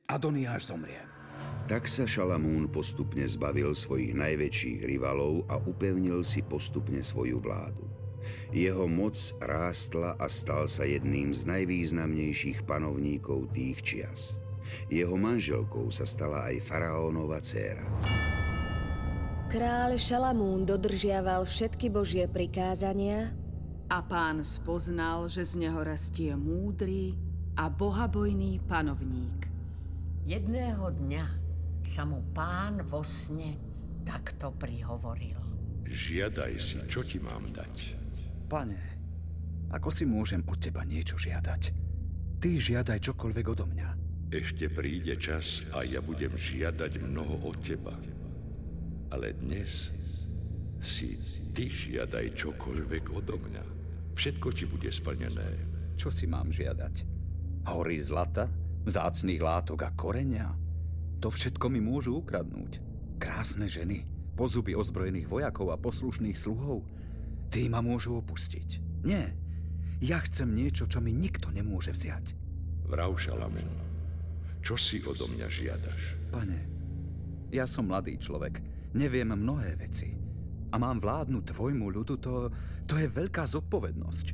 Adoniáš 0.09 0.73
zomrie. 0.73 1.05
Tak 1.69 1.85
sa 1.85 2.09
Šalamún 2.09 2.71
postupne 2.73 3.27
zbavil 3.27 3.77
svojich 3.77 4.17
najväčších 4.17 4.87
rivalov 4.87 5.45
a 5.51 5.61
upevnil 5.61 6.25
si 6.25 6.41
postupne 6.41 7.03
svoju 7.03 7.37
vládu. 7.37 7.85
Jeho 8.49 8.89
moc 8.89 9.13
rástla 9.43 10.17
a 10.17 10.25
stal 10.25 10.65
sa 10.65 10.87
jedným 10.87 11.35
z 11.37 11.45
najvýznamnejších 11.45 12.65
panovníkov 12.65 13.53
tých 13.53 13.77
čias. 13.83 14.41
Jeho 14.87 15.15
manželkou 15.15 15.91
sa 15.91 16.07
stala 16.07 16.49
aj 16.51 16.63
faraónova 16.63 17.39
dcéra. 17.43 17.85
Kráľ 19.47 19.95
Šalamún 19.95 20.67
dodržiaval 20.67 21.47
všetky 21.47 21.87
božie 21.87 22.27
prikázania 22.27 23.31
a 23.87 24.03
pán 24.03 24.43
spoznal, 24.43 25.31
že 25.31 25.47
z 25.47 25.63
neho 25.63 25.79
rastie 25.79 26.35
múdry 26.35 27.15
a 27.55 27.71
bohabojný 27.71 28.59
panovník. 28.67 29.47
Jedného 30.27 30.91
dňa 30.91 31.25
sa 31.87 32.03
mu 32.03 32.19
pán 32.35 32.83
vo 32.83 32.99
sne 33.07 33.55
takto 34.03 34.51
prihovoril. 34.51 35.39
Žiadaj 35.87 36.53
si, 36.59 36.77
čo 36.91 37.07
ti 37.07 37.15
mám 37.15 37.47
dať. 37.55 37.95
Pane, 38.51 38.83
ako 39.71 39.87
si 39.87 40.03
môžem 40.03 40.43
od 40.47 40.59
teba 40.59 40.83
niečo 40.83 41.15
žiadať? 41.15 41.71
Ty 42.43 42.49
žiadaj 42.51 42.99
čokoľvek 43.07 43.45
odo 43.47 43.65
mňa. 43.71 44.06
Ešte 44.27 44.67
príde 44.67 45.15
čas 45.15 45.63
a 45.71 45.87
ja 45.87 46.03
budem 46.03 46.35
žiadať 46.35 46.99
mnoho 46.99 47.47
od 47.47 47.63
teba. 47.63 47.95
Ale 49.07 49.31
dnes 49.39 49.87
si 50.83 51.15
ty 51.55 51.71
žiadaj 51.71 52.35
čokoľvek 52.35 53.15
odo 53.15 53.39
mňa. 53.39 53.63
Všetko 54.19 54.47
ti 54.51 54.67
bude 54.67 54.91
splnené. 54.91 55.47
Čo 55.95 56.11
si 56.11 56.27
mám 56.27 56.51
žiadať? 56.51 57.07
Hory 57.71 58.03
zlata, 58.03 58.51
vzácných 58.83 59.39
látok 59.39 59.87
a 59.87 59.95
korenia? 59.95 60.51
To 61.23 61.31
všetko 61.31 61.71
mi 61.71 61.79
môžu 61.79 62.19
ukradnúť. 62.19 62.83
Krásne 63.23 63.71
ženy, 63.71 64.03
pozuby 64.35 64.75
ozbrojených 64.75 65.31
vojakov 65.31 65.71
a 65.71 65.79
poslušných 65.79 66.35
sluhov. 66.35 66.83
Tí 67.47 67.71
ma 67.71 67.79
môžu 67.79 68.19
opustiť. 68.19 69.01
Nie, 69.07 69.31
ja 70.03 70.19
chcem 70.19 70.51
niečo, 70.51 70.83
čo 70.83 70.99
mi 70.99 71.15
nikto 71.15 71.47
nemôže 71.47 71.95
vziať. 71.95 72.35
Vrav 72.91 73.15
Šalamún, 73.15 73.86
čo 74.61 74.75
si 74.75 74.99
odo 75.05 75.29
mňa 75.29 75.47
žiadaš? 75.47 76.01
Pane, 76.33 76.59
ja 77.53 77.63
som 77.63 77.87
mladý 77.87 78.19
človek, 78.19 78.59
neviem 78.95 79.31
mnohé 79.31 79.79
veci. 79.79 80.11
A 80.67 80.75
mám 80.75 80.99
vládnu 80.99 81.47
tvojmu 81.47 81.87
ľudu, 81.87 82.19
to, 82.19 82.51
to 82.83 82.93
je 82.99 83.07
veľká 83.07 83.47
zodpovednosť. 83.47 84.27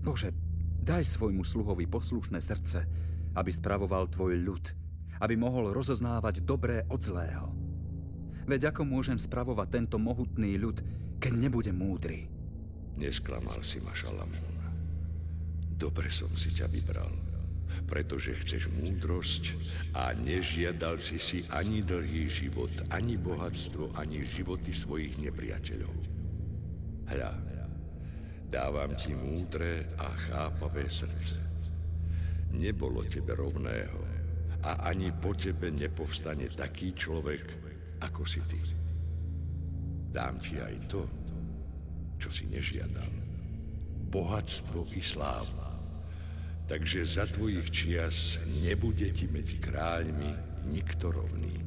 Bože, 0.00 0.32
daj 0.80 1.04
svojmu 1.04 1.44
sluhovi 1.44 1.84
poslušné 1.84 2.40
srdce, 2.40 2.88
aby 3.36 3.50
spravoval 3.52 4.08
tvoj 4.08 4.40
ľud, 4.40 4.64
aby 5.20 5.34
mohol 5.36 5.72
rozoznávať 5.76 6.40
dobré 6.44 6.84
od 6.88 7.00
zlého. 7.00 7.52
Veď 8.44 8.72
ako 8.72 8.84
môžem 8.84 9.16
spravovať 9.16 9.68
tento 9.72 9.96
mohutný 9.96 10.60
ľud, 10.60 10.80
keď 11.20 11.32
nebude 11.32 11.72
múdry? 11.72 12.28
Nesklamal 13.00 13.64
si 13.64 13.80
ma, 13.80 13.96
Šalamún. 13.96 14.60
Dobre 15.74 16.08
som 16.08 16.30
si 16.38 16.54
ťa 16.54 16.70
vybral 16.70 17.23
pretože 17.84 18.34
chceš 18.34 18.70
múdrosť 18.72 19.56
a 19.94 20.14
nežiadal 20.16 20.98
si 20.98 21.18
si 21.20 21.38
ani 21.52 21.84
dlhý 21.84 22.30
život, 22.30 22.70
ani 22.90 23.18
bohatstvo, 23.20 23.94
ani 23.98 24.24
životy 24.24 24.72
svojich 24.72 25.20
nepriateľov. 25.20 25.96
Hľa, 27.10 27.32
dávam 28.48 28.96
ti 28.96 29.12
múdre 29.12 29.92
a 30.00 30.08
chápavé 30.30 30.88
srdce. 30.88 31.36
Nebolo 32.54 33.02
tebe 33.04 33.34
rovného 33.34 34.00
a 34.64 34.88
ani 34.88 35.12
po 35.12 35.36
tebe 35.36 35.68
nepovstane 35.68 36.48
taký 36.54 36.96
človek, 36.96 37.44
ako 38.00 38.22
si 38.24 38.40
ty. 38.48 38.60
Dám 40.14 40.38
ti 40.38 40.56
aj 40.62 40.76
to, 40.86 41.02
čo 42.16 42.30
si 42.30 42.46
nežiadal. 42.46 43.10
Bohatstvo 44.08 44.86
i 44.94 45.02
slávu 45.02 45.63
Takže 46.64 47.04
za 47.04 47.28
tvojich 47.28 47.68
čias 47.68 48.40
nebude 48.64 49.12
ti 49.12 49.28
medzi 49.28 49.60
kráľmi 49.60 50.32
nikto 50.72 51.12
rovný. 51.12 51.60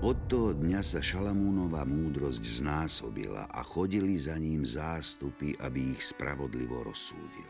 Od 0.00 0.16
toho 0.32 0.56
dňa 0.56 0.80
sa 0.80 1.00
Šalamúnova 1.04 1.84
múdrosť 1.84 2.40
znásobila 2.40 3.48
a 3.52 3.60
chodili 3.60 4.16
za 4.16 4.36
ním 4.40 4.64
zástupy, 4.64 5.52
aby 5.60 5.92
ich 5.96 6.12
spravodlivo 6.12 6.84
rozsúdil. 6.84 7.48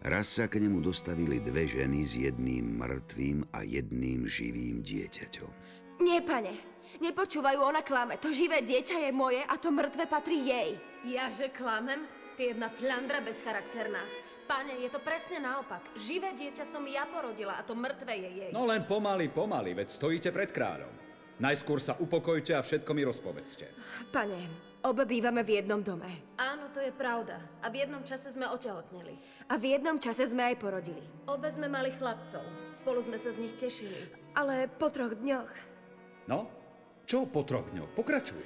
Raz 0.00 0.36
sa 0.36 0.48
k 0.48 0.64
nemu 0.64 0.80
dostavili 0.80 1.40
dve 1.40 1.68
ženy 1.68 2.00
s 2.04 2.16
jedným 2.16 2.80
mŕtvým 2.80 3.52
a 3.52 3.64
jedným 3.68 4.24
živým 4.24 4.80
dieťaťom. 4.80 5.52
Nie, 6.00 6.24
pane, 6.24 6.56
nepočúvajú, 7.04 7.60
ona 7.60 7.84
klame. 7.84 8.16
To 8.20 8.32
živé 8.32 8.64
dieťa 8.64 9.08
je 9.08 9.10
moje 9.12 9.40
a 9.44 9.54
to 9.60 9.68
mŕtve 9.68 10.08
patrí 10.08 10.40
jej. 10.44 10.76
Ja, 11.04 11.28
že 11.28 11.52
klamem? 11.52 12.15
Ty 12.36 12.52
jedna 12.52 12.68
fľandra 12.68 13.24
bezcharakterná. 13.24 14.04
Pane, 14.44 14.76
je 14.78 14.92
to 14.92 15.00
presne 15.00 15.40
naopak. 15.40 15.80
Živé 15.96 16.36
dieťa 16.36 16.68
som 16.68 16.84
ja 16.84 17.08
porodila 17.08 17.56
a 17.56 17.64
to 17.64 17.72
mŕtve 17.72 18.12
je 18.12 18.30
jej. 18.44 18.50
No 18.52 18.68
len 18.68 18.84
pomaly, 18.84 19.32
pomaly, 19.32 19.72
veď 19.72 19.88
stojíte 19.88 20.30
pred 20.36 20.52
kráľom. 20.52 20.92
Najskôr 21.40 21.80
sa 21.80 21.96
upokojte 21.96 22.52
a 22.52 22.60
všetko 22.60 22.92
mi 22.92 23.08
rozpovedzte. 23.08 23.72
Pane, 24.12 24.40
obe 24.84 25.08
bývame 25.08 25.48
v 25.48 25.60
jednom 25.64 25.80
dome. 25.80 26.36
Áno, 26.36 26.68
to 26.72 26.84
je 26.84 26.92
pravda. 26.92 27.40
A 27.64 27.72
v 27.72 27.84
jednom 27.84 28.04
čase 28.04 28.28
sme 28.28 28.44
otehotneli. 28.52 29.16
A 29.48 29.56
v 29.56 29.72
jednom 29.76 29.96
čase 29.96 30.28
sme 30.28 30.52
aj 30.52 30.60
porodili. 30.60 31.04
Obe 31.28 31.48
sme 31.48 31.72
mali 31.72 31.88
chlapcov. 31.92 32.44
Spolu 32.68 33.00
sme 33.00 33.16
sa 33.16 33.32
z 33.32 33.48
nich 33.48 33.56
tešili. 33.56 34.12
Ale 34.36 34.68
po 34.68 34.92
troch 34.92 35.16
dňoch... 35.16 35.52
No, 36.28 36.52
čo 37.08 37.24
po 37.24 37.48
troch 37.48 37.68
dňoch? 37.72 37.96
Pokračuj. 37.96 38.44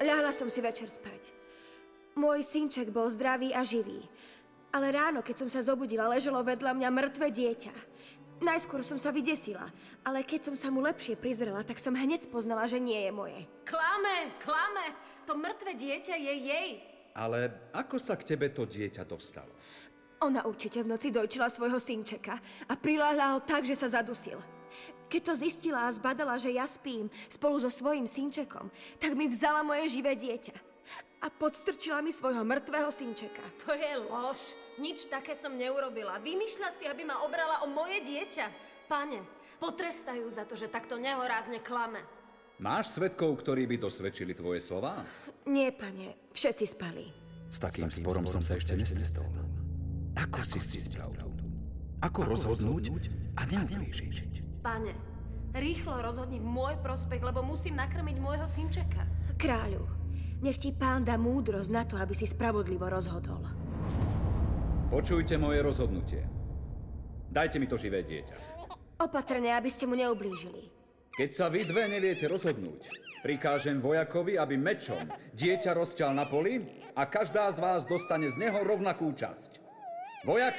Ľahla 0.00 0.32
som 0.32 0.48
si 0.48 0.64
večer 0.64 0.88
spať. 0.88 1.39
Môj 2.18 2.42
synček 2.42 2.90
bol 2.90 3.06
zdravý 3.06 3.54
a 3.54 3.62
živý. 3.62 4.02
Ale 4.70 4.94
ráno, 4.94 5.22
keď 5.22 5.46
som 5.46 5.48
sa 5.50 5.62
zobudila, 5.62 6.10
leželo 6.10 6.38
vedľa 6.42 6.74
mňa 6.78 6.88
mŕtve 6.90 7.26
dieťa. 7.30 7.74
Najskôr 8.40 8.80
som 8.80 8.96
sa 8.96 9.12
vydesila, 9.12 9.68
ale 10.00 10.24
keď 10.24 10.48
som 10.50 10.56
sa 10.56 10.72
mu 10.72 10.80
lepšie 10.80 11.12
prizrela, 11.18 11.60
tak 11.60 11.76
som 11.76 11.92
hneď 11.92 12.24
spoznala, 12.24 12.64
že 12.64 12.80
nie 12.80 12.96
je 12.96 13.12
moje. 13.12 13.40
Klame, 13.68 14.32
klame! 14.40 14.96
To 15.28 15.36
mŕtve 15.36 15.76
dieťa 15.76 16.16
je 16.16 16.34
jej. 16.48 16.70
Ale 17.12 17.52
ako 17.76 18.00
sa 18.00 18.16
k 18.16 18.32
tebe 18.32 18.48
to 18.48 18.64
dieťa 18.64 19.04
dostalo? 19.04 19.52
Ona 20.24 20.48
určite 20.48 20.80
v 20.80 20.90
noci 20.94 21.12
dojčila 21.12 21.52
svojho 21.52 21.76
synčeka 21.76 22.38
a 22.68 22.72
priláhla 22.80 23.36
ho 23.36 23.38
tak, 23.44 23.68
že 23.68 23.76
sa 23.76 24.00
zadusil. 24.00 24.40
Keď 25.10 25.20
to 25.26 25.34
zistila 25.34 25.84
a 25.84 25.92
zbadala, 25.92 26.38
že 26.38 26.54
ja 26.54 26.64
spím 26.64 27.10
spolu 27.26 27.58
so 27.58 27.68
svojím 27.68 28.06
synčekom, 28.06 28.70
tak 29.02 29.18
mi 29.18 29.26
vzala 29.26 29.66
moje 29.66 29.90
živé 29.90 30.14
dieťa 30.14 30.69
a 31.20 31.28
podstrčila 31.28 32.00
mi 32.00 32.10
svojho 32.10 32.40
mŕtvého 32.40 32.88
synčeka. 32.88 33.44
To 33.68 33.76
je 33.76 33.92
lož. 34.08 34.56
Nič 34.80 35.12
také 35.12 35.36
som 35.36 35.52
neurobila. 35.52 36.16
Vymýšľa 36.24 36.68
si, 36.72 36.88
aby 36.88 37.04
ma 37.04 37.20
obrala 37.20 37.60
o 37.64 37.68
moje 37.68 38.00
dieťa. 38.00 38.46
Pane, 38.88 39.20
potrestajú 39.60 40.24
za 40.32 40.48
to, 40.48 40.56
že 40.56 40.72
takto 40.72 40.96
nehorázne 40.96 41.60
klame. 41.60 42.00
Máš 42.60 42.92
svetkov, 42.96 43.40
ktorí 43.40 43.64
by 43.68 43.76
dosvedčili 43.80 44.32
tvoje 44.36 44.60
slova? 44.60 45.00
Nie, 45.48 45.72
pane. 45.72 46.32
Všetci 46.32 46.64
spali. 46.68 47.04
S 47.48 47.60
takým, 47.60 47.88
S 47.88 47.96
takým 47.96 48.04
sporom, 48.04 48.24
sporom 48.24 48.40
som 48.40 48.42
sa 48.44 48.56
ešte 48.56 48.76
nestretol. 48.76 49.24
Ako, 50.16 50.40
Ako 50.40 50.60
si 50.60 50.80
si 50.80 50.88
pravdu? 50.92 51.24
Ako, 52.00 52.24
Ako 52.24 52.32
rozhodnúť, 52.32 52.84
rozhodnúť 52.92 53.04
a 53.36 53.42
neublížiť? 53.48 54.32
Pane, 54.64 54.92
rýchlo 55.56 56.04
rozhodni 56.04 56.40
v 56.40 56.48
môj 56.48 56.76
prospech, 56.84 57.20
lebo 57.24 57.40
musím 57.44 57.80
nakrmiť 57.80 58.16
môjho 58.20 58.44
synčeka. 58.44 59.08
Kráľu, 59.40 59.84
nech 60.40 60.58
ti 60.60 60.72
pán 60.72 61.04
dá 61.04 61.16
múdrosť 61.20 61.70
na 61.70 61.82
to, 61.84 61.96
aby 61.96 62.12
si 62.16 62.28
spravodlivo 62.28 62.88
rozhodol. 62.88 63.44
Počujte 64.90 65.38
moje 65.38 65.62
rozhodnutie. 65.62 66.22
Dajte 67.30 67.62
mi 67.62 67.70
to 67.70 67.78
živé 67.78 68.02
dieťa. 68.02 68.66
Opatrne, 68.98 69.54
aby 69.54 69.70
ste 69.70 69.86
mu 69.86 69.94
neublížili. 69.94 70.66
Keď 71.14 71.30
sa 71.30 71.46
vy 71.46 71.62
dve 71.68 71.86
neviete 71.86 72.26
rozhodnúť, 72.26 72.90
prikážem 73.22 73.78
vojakovi, 73.78 74.34
aby 74.34 74.58
mečom 74.58 75.06
dieťa 75.36 75.76
rozťal 75.76 76.10
na 76.16 76.26
poli 76.26 76.64
a 76.96 77.06
každá 77.06 77.52
z 77.54 77.62
vás 77.62 77.86
dostane 77.86 78.26
z 78.26 78.36
neho 78.40 78.60
rovnakú 78.66 79.12
časť. 79.14 79.60
Vojak, 80.26 80.56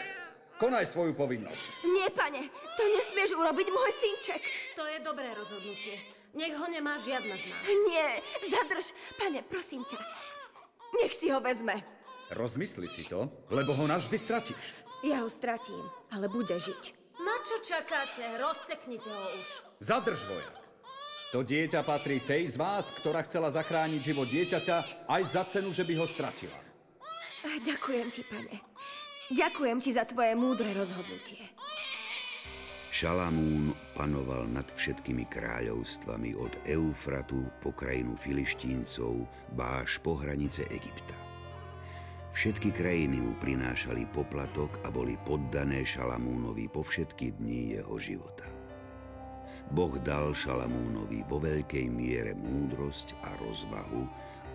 konaj 0.62 0.86
svoju 0.89 1.17
povinnosť. 1.17 1.86
Nie, 1.89 2.08
pane, 2.13 2.48
to 2.78 2.84
nesmieš 2.88 3.34
urobiť, 3.36 3.67
môj 3.67 3.91
synček. 3.94 4.41
To 4.78 4.84
je 4.86 4.98
dobré 5.02 5.28
rozhodnutie. 5.34 6.20
Nech 6.32 6.56
ho 6.56 6.67
nemá 6.72 6.96
žiadna 6.96 7.36
z 7.36 7.44
nás. 7.52 7.62
Nie, 7.91 8.08
zadrž. 8.48 8.96
Pane, 9.20 9.44
prosím 9.44 9.84
ťa. 9.84 10.00
Nech 11.04 11.13
si 11.15 11.28
ho 11.32 11.44
vezme. 11.44 11.76
Rozmysli 12.32 12.88
si 12.88 13.04
to, 13.04 13.28
lebo 13.52 13.76
ho 13.76 13.86
navždy 13.88 14.15
stratíš. 14.15 14.56
Ja 15.04 15.26
ho 15.26 15.30
stratím, 15.30 15.84
ale 16.15 16.32
bude 16.32 16.56
žiť. 16.56 16.84
Na 17.20 17.36
čo 17.44 17.60
čakáte? 17.60 18.24
Rozseknite 18.39 19.12
ho 19.12 19.26
už. 19.36 19.48
Zadrž, 19.84 20.20
vojak. 20.30 20.56
To 21.32 21.44
dieťa 21.48 21.84
patrí 21.88 22.20
tej 22.20 22.52
z 22.52 22.56
vás, 22.60 22.91
ktorá 23.00 23.24
chcela 23.24 23.48
zachrániť 23.52 24.02
život 24.04 24.28
dieťaťa 24.28 25.08
aj 25.08 25.22
za 25.24 25.44
cenu, 25.48 25.72
že 25.72 25.88
by 25.88 25.94
ho 26.00 26.06
stratila. 26.08 26.60
Ďakujem 27.41 28.08
ti, 28.12 28.22
pane. 28.28 28.56
Ďakujem 29.32 29.78
ti 29.80 29.89
za 29.96 30.04
tvoje 30.04 30.36
múdre 30.36 30.67
rozhodnutie. 30.76 31.39
Šalamún 33.02 33.74
panoval 33.98 34.46
nad 34.46 34.70
všetkými 34.78 35.26
kráľovstvami 35.26 36.38
od 36.38 36.54
Eufratu 36.70 37.50
po 37.58 37.74
krajinu 37.74 38.14
Filištíncov, 38.14 39.26
báš 39.58 39.98
po 40.06 40.22
hranice 40.22 40.70
Egypta. 40.70 41.18
Všetky 42.30 42.70
krajiny 42.70 43.26
mu 43.26 43.34
prinášali 43.42 44.06
poplatok 44.14 44.78
a 44.86 44.94
boli 44.94 45.18
poddané 45.26 45.82
Šalamúnovi 45.82 46.70
po 46.70 46.86
všetky 46.86 47.42
dní 47.42 47.82
jeho 47.82 47.98
života. 47.98 48.46
Boh 49.74 49.98
dal 50.06 50.38
Šalamúnovi 50.38 51.26
vo 51.26 51.42
veľkej 51.42 51.90
miere 51.90 52.38
múdrosť 52.38 53.18
a 53.26 53.34
rozvahu, 53.42 54.06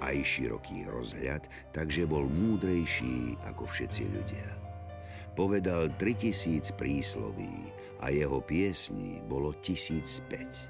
aj 0.07 0.23
široký 0.23 0.87
rozhľad, 0.87 1.51
takže 1.75 2.07
bol 2.07 2.31
múdrejší 2.31 3.43
ako 3.43 3.67
všetci 3.67 4.07
ľudia. 4.07 4.66
Povedal 5.37 5.93
3000 6.01 6.73
prísloví, 6.81 7.77
a 8.01 8.13
jeho 8.13 8.41
piesní 8.45 9.21
bolo 9.25 9.57
tisíc 9.61 10.21
päť. 10.29 10.69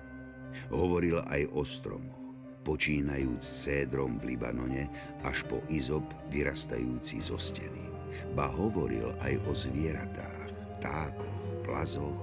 Hovoril 0.70 1.20
aj 1.26 1.42
o 1.52 1.62
stromoch, 1.66 2.34
počínajúc 2.62 3.42
cédrom 3.42 4.18
v 4.22 4.34
Libanone 4.34 4.88
až 5.26 5.44
po 5.46 5.60
izop 5.70 6.06
vyrastajúci 6.30 7.18
zo 7.20 7.38
steny. 7.38 7.90
Ba 8.32 8.48
hovoril 8.48 9.12
aj 9.20 9.34
o 9.44 9.52
zvieratách, 9.52 10.50
vtákoch, 10.80 11.40
plazoch 11.66 12.22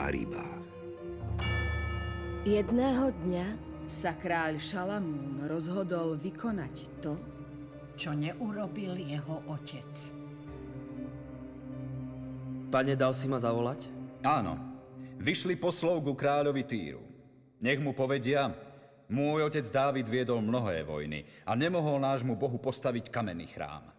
a 0.00 0.08
rybách. 0.08 0.62
Jedného 2.44 3.12
dňa 3.24 3.46
sa 3.84 4.16
kráľ 4.16 4.56
Šalamún 4.56 5.44
rozhodol 5.44 6.16
vykonať 6.16 6.76
to, 7.04 7.16
čo 8.00 8.16
neurobil 8.16 8.96
jeho 8.96 9.44
otec. 9.52 10.23
Pane, 12.74 12.98
dal 12.98 13.14
si 13.14 13.30
ma 13.30 13.38
zavolať? 13.38 13.86
Áno, 14.26 14.58
vyšli 15.22 15.54
poslov 15.54 16.02
ku 16.02 16.18
kráľovi 16.18 16.66
Týru. 16.66 17.06
Nech 17.62 17.78
mu 17.78 17.94
povedia, 17.94 18.50
môj 19.06 19.46
otec 19.46 19.62
Dávid 19.70 20.10
viedol 20.10 20.42
mnohé 20.42 20.82
vojny 20.82 21.22
a 21.46 21.54
nemohol 21.54 22.02
nášmu 22.02 22.34
Bohu 22.34 22.58
postaviť 22.58 23.14
kamenný 23.14 23.46
chrám. 23.54 23.94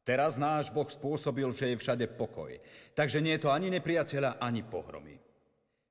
Teraz 0.00 0.40
náš 0.40 0.72
Boh 0.72 0.88
spôsobil, 0.88 1.44
že 1.52 1.68
je 1.68 1.76
všade 1.76 2.08
pokoj. 2.16 2.56
Takže 2.96 3.20
nie 3.20 3.36
je 3.36 3.44
to 3.44 3.52
ani 3.52 3.68
nepriateľa, 3.68 4.40
ani 4.40 4.64
pohromy. 4.64 5.20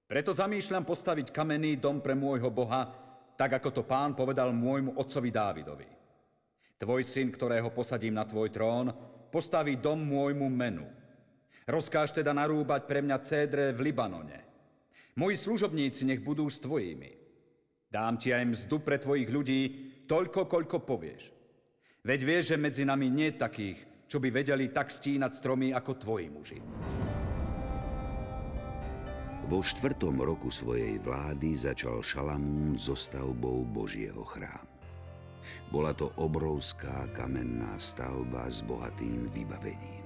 Preto 0.10 0.34
zamýšľam 0.34 0.82
postaviť 0.82 1.30
kamenný 1.30 1.78
dom 1.78 2.02
pre 2.02 2.18
môjho 2.18 2.50
Boha, 2.50 2.90
tak 3.38 3.62
ako 3.62 3.70
to 3.70 3.84
pán 3.86 4.18
povedal 4.18 4.50
môjmu 4.50 4.98
otcovi 4.98 5.30
Dávidovi. 5.30 5.90
Tvoj 6.82 7.06
syn, 7.06 7.30
ktorého 7.30 7.70
posadím 7.70 8.18
na 8.18 8.26
tvoj 8.26 8.50
trón, 8.50 8.90
postaví 9.30 9.78
dom 9.78 10.02
môjmu 10.02 10.50
menu. 10.50 11.05
Rozkáž 11.66 12.14
teda 12.14 12.30
narúbať 12.30 12.86
pre 12.86 13.02
mňa 13.02 13.18
cédre 13.26 13.74
v 13.74 13.90
Libanone. 13.90 14.46
Moji 15.18 15.34
služobníci 15.34 16.06
nech 16.06 16.22
budú 16.22 16.46
s 16.46 16.62
tvojimi. 16.62 17.10
Dám 17.90 18.22
ti 18.22 18.30
aj 18.30 18.46
mzdu 18.54 18.86
pre 18.86 19.02
tvojich 19.02 19.26
ľudí, 19.26 19.62
toľko, 20.06 20.46
koľko 20.46 20.86
povieš. 20.86 21.34
Veď 22.06 22.20
vieš, 22.22 22.44
že 22.54 22.62
medzi 22.62 22.86
nami 22.86 23.10
nie 23.10 23.34
takých, 23.34 24.06
čo 24.06 24.22
by 24.22 24.30
vedeli 24.30 24.70
tak 24.70 24.94
stínať 24.94 25.32
stromy 25.34 25.74
ako 25.74 25.92
tvoji 25.98 26.28
muži. 26.30 26.60
Vo 29.50 29.66
štvrtom 29.66 30.22
roku 30.22 30.54
svojej 30.54 31.02
vlády 31.02 31.58
začal 31.58 32.06
Šalamún 32.06 32.78
so 32.78 32.94
stavbou 32.94 33.66
Božieho 33.66 34.22
chrámu. 34.22 34.70
Bola 35.74 35.98
to 35.98 36.14
obrovská 36.22 37.10
kamenná 37.14 37.74
stavba 37.82 38.46
s 38.50 38.62
bohatým 38.62 39.30
vybavením. 39.34 40.05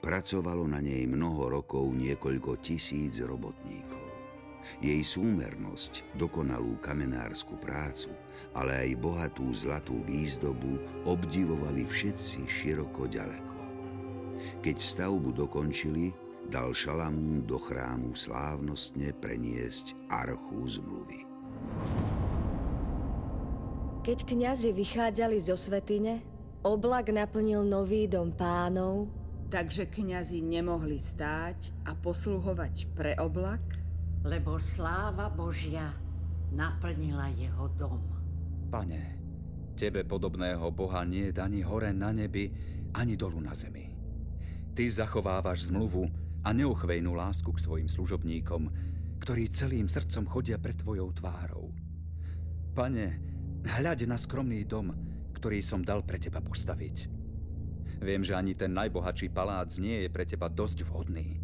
Pracovalo 0.00 0.64
na 0.68 0.78
nej 0.78 1.04
mnoho 1.08 1.60
rokov 1.60 1.90
niekoľko 1.96 2.60
tisíc 2.62 3.18
robotníkov. 3.22 4.06
Jej 4.82 5.02
súmernosť, 5.02 6.18
dokonalú 6.18 6.76
kamenárskú 6.82 7.54
prácu, 7.56 8.10
ale 8.52 8.86
aj 8.86 8.90
bohatú 8.98 9.46
zlatú 9.54 10.02
výzdobu 10.04 10.78
obdivovali 11.06 11.86
všetci 11.86 12.44
široko 12.44 13.06
ďaleko. 13.06 13.56
Keď 14.60 14.76
stavbu 14.76 15.32
dokončili, 15.32 16.10
dal 16.46 16.70
Šalamún 16.74 17.42
do 17.46 17.58
chrámu 17.58 18.14
slávnostne 18.14 19.10
preniesť 19.18 19.98
archu 20.10 20.62
zmluvy. 20.66 21.20
Keď 24.06 24.18
kňazi 24.22 24.70
vychádzali 24.70 25.38
zo 25.42 25.58
svetine, 25.58 26.22
oblak 26.62 27.10
naplnil 27.10 27.66
nový 27.66 28.06
dom 28.06 28.30
pánov, 28.30 29.10
takže 29.46 29.86
kňazi 29.86 30.42
nemohli 30.42 30.98
stáť 30.98 31.86
a 31.86 31.94
posluhovať 31.94 32.74
pre 32.92 33.14
oblak, 33.18 33.62
lebo 34.26 34.58
sláva 34.58 35.30
Božia 35.30 35.94
naplnila 36.50 37.30
jeho 37.34 37.70
dom. 37.78 38.02
Pane, 38.70 39.16
Tebe 39.76 40.02
podobného 40.08 40.72
Boha 40.72 41.04
nie 41.04 41.30
je 41.30 41.38
ani 41.38 41.60
hore 41.62 41.92
na 41.92 42.10
nebi, 42.10 42.50
ani 42.96 43.14
dolu 43.14 43.38
na 43.44 43.52
zemi. 43.52 43.92
Ty 44.72 44.84
zachovávaš 44.88 45.68
zmluvu 45.68 46.08
a 46.44 46.52
neochvejnú 46.52 47.12
lásku 47.16 47.48
k 47.52 47.62
svojim 47.62 47.88
služobníkom, 47.88 48.72
ktorí 49.20 49.48
celým 49.48 49.88
srdcom 49.88 50.28
chodia 50.28 50.60
pred 50.60 50.76
Tvojou 50.76 51.12
tvárou. 51.16 51.72
Pane, 52.76 53.06
hľaď 53.64 54.04
na 54.04 54.20
skromný 54.20 54.68
dom, 54.68 54.92
ktorý 55.32 55.64
som 55.64 55.80
dal 55.80 56.04
pre 56.04 56.20
Teba 56.20 56.44
postaviť. 56.44 57.15
Viem, 58.02 58.22
že 58.22 58.36
ani 58.36 58.52
ten 58.52 58.72
najbohatší 58.76 59.32
palác 59.32 59.72
nie 59.80 60.04
je 60.04 60.08
pre 60.12 60.28
Teba 60.28 60.52
dosť 60.52 60.84
vhodný. 60.86 61.40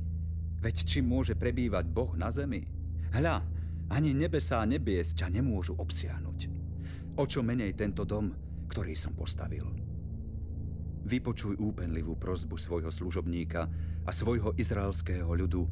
Veď 0.62 0.76
či 0.86 0.98
môže 1.02 1.34
prebývať 1.34 1.90
Boh 1.90 2.14
na 2.14 2.30
zemi? 2.30 2.68
Hľa, 3.10 3.42
ani 3.90 4.14
nebesá 4.14 4.62
nebies 4.64 5.12
ťa 5.12 5.28
nemôžu 5.28 5.74
obsiahnuť. 5.76 6.38
O 7.18 7.26
čo 7.26 7.44
menej 7.44 7.76
tento 7.76 8.06
dom, 8.06 8.32
ktorý 8.70 8.96
som 8.96 9.12
postavil. 9.12 9.68
Vypočuj 11.02 11.58
úpenlivú 11.58 12.14
prozbu 12.14 12.56
svojho 12.56 12.88
služobníka 12.88 13.66
a 14.06 14.10
svojho 14.14 14.54
izraelského 14.54 15.28
ľudu, 15.28 15.66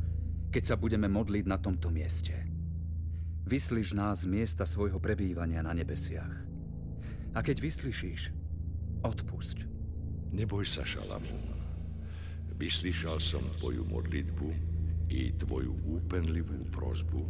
keď 0.50 0.74
sa 0.74 0.76
budeme 0.76 1.06
modliť 1.06 1.44
na 1.46 1.56
tomto 1.56 1.88
mieste. 1.88 2.34
Vyslíš 3.46 3.94
nás 3.94 4.26
z 4.26 4.30
miesta 4.30 4.66
svojho 4.66 4.98
prebývania 4.98 5.62
na 5.62 5.70
nebesiach. 5.72 6.34
A 7.30 7.38
keď 7.40 7.62
vyslyšíš, 7.62 8.34
odpusť. 9.06 9.79
Neboj 10.30 10.62
sa, 10.62 10.86
Šalamún. 10.86 11.42
Vyslyšal 12.54 13.18
som 13.18 13.42
tvoju 13.58 13.82
modlitbu 13.82 14.48
i 15.10 15.34
tvoju 15.34 15.74
úpenlivú 15.90 16.70
prozbu, 16.70 17.26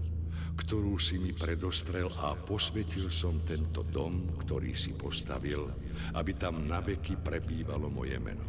ktorú 0.60 1.00
si 1.00 1.16
mi 1.16 1.32
predostrel 1.32 2.12
a 2.20 2.36
posvetil 2.36 3.08
som 3.08 3.40
tento 3.40 3.80
dom, 3.88 4.36
ktorý 4.44 4.76
si 4.76 4.92
postavil, 4.92 5.64
aby 6.12 6.36
tam 6.36 6.68
naveky 6.68 7.16
prebývalo 7.16 7.88
moje 7.88 8.20
meno. 8.20 8.44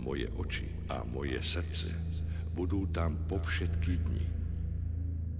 Moje 0.00 0.32
oči 0.40 0.88
a 0.88 1.04
moje 1.04 1.36
srdce 1.44 1.92
budú 2.56 2.88
tam 2.88 3.20
po 3.28 3.36
všetky 3.36 3.92
dni. 4.00 4.26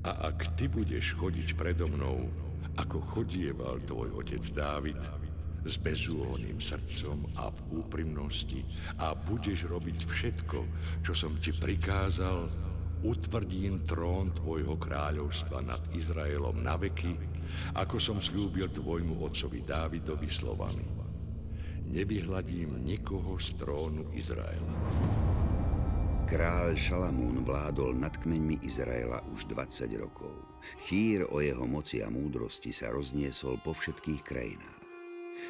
A 0.05 0.37
ak 0.37 0.53
ty 0.53 0.69
budeš 0.69 1.17
chodiť 1.17 1.57
predo 1.57 1.89
mnou, 1.89 2.29
ako 2.77 3.01
chodieval 3.01 3.81
tvoj 3.89 4.21
otec 4.21 4.45
Dávid, 4.53 5.01
s 5.67 5.77
bezúhonným 5.83 6.63
srdcom 6.63 7.27
a 7.37 7.51
v 7.51 7.61
úprimnosti 7.83 8.63
a 9.03 9.13
budeš 9.13 9.67
robiť 9.67 9.99
všetko, 10.07 10.59
čo 11.03 11.13
som 11.13 11.35
ti 11.37 11.51
prikázal, 11.51 12.47
utvrdím 13.05 13.85
trón 13.85 14.33
tvojho 14.33 14.79
kráľovstva 14.81 15.61
nad 15.61 15.83
Izraelom 15.93 16.63
na 16.63 16.79
veky, 16.81 17.15
ako 17.77 18.01
som 18.01 18.19
slúbil 18.23 18.73
tvojmu 18.73 19.21
otcovi 19.23 19.63
Dávidovi 19.63 20.29
slovami. 20.31 20.87
Nevyhľadím 21.87 22.83
nikoho 22.83 23.39
z 23.39 23.55
trónu 23.63 24.11
Izraela. 24.11 24.75
Kráľ 26.27 26.75
Šalamún 26.75 27.47
vládol 27.47 27.95
nad 28.03 28.11
kmeňmi 28.19 28.67
Izraela 28.67 29.23
už 29.31 29.47
20 29.47 29.87
rokov. 30.03 30.35
Chýr 30.83 31.23
o 31.31 31.39
jeho 31.39 31.63
moci 31.71 32.03
a 32.03 32.11
múdrosti 32.11 32.75
sa 32.75 32.91
rozniesol 32.91 33.63
po 33.63 33.71
všetkých 33.71 34.23
krajinách. 34.27 34.76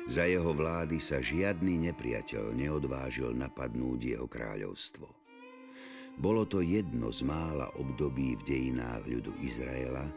Za 0.07 0.27
jeho 0.27 0.53
vlády 0.55 0.99
sa 1.03 1.23
žiadny 1.23 1.91
nepriateľ 1.91 2.55
neodvážil 2.55 3.35
napadnúť 3.35 4.17
jeho 4.17 4.27
kráľovstvo. 4.27 5.07
Bolo 6.17 6.49
to 6.49 6.65
jedno 6.65 7.13
z 7.13 7.29
mála 7.29 7.69
období 7.77 8.41
v 8.41 8.43
dejinách 8.49 9.05
ľudu 9.05 9.37
Izraela, 9.45 10.09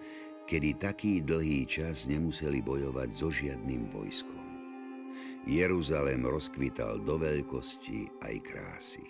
kedy 0.47 0.79
taký 0.79 1.19
dlhý 1.19 1.67
čas 1.67 2.07
nemuseli 2.07 2.63
bojovať 2.63 3.09
so 3.11 3.27
žiadnym 3.27 3.91
vojskom. 3.91 4.47
Jeruzalém 5.43 6.23
rozkvital 6.23 7.03
do 7.03 7.19
veľkosti 7.19 8.23
aj 8.23 8.35
krásy. 8.47 9.07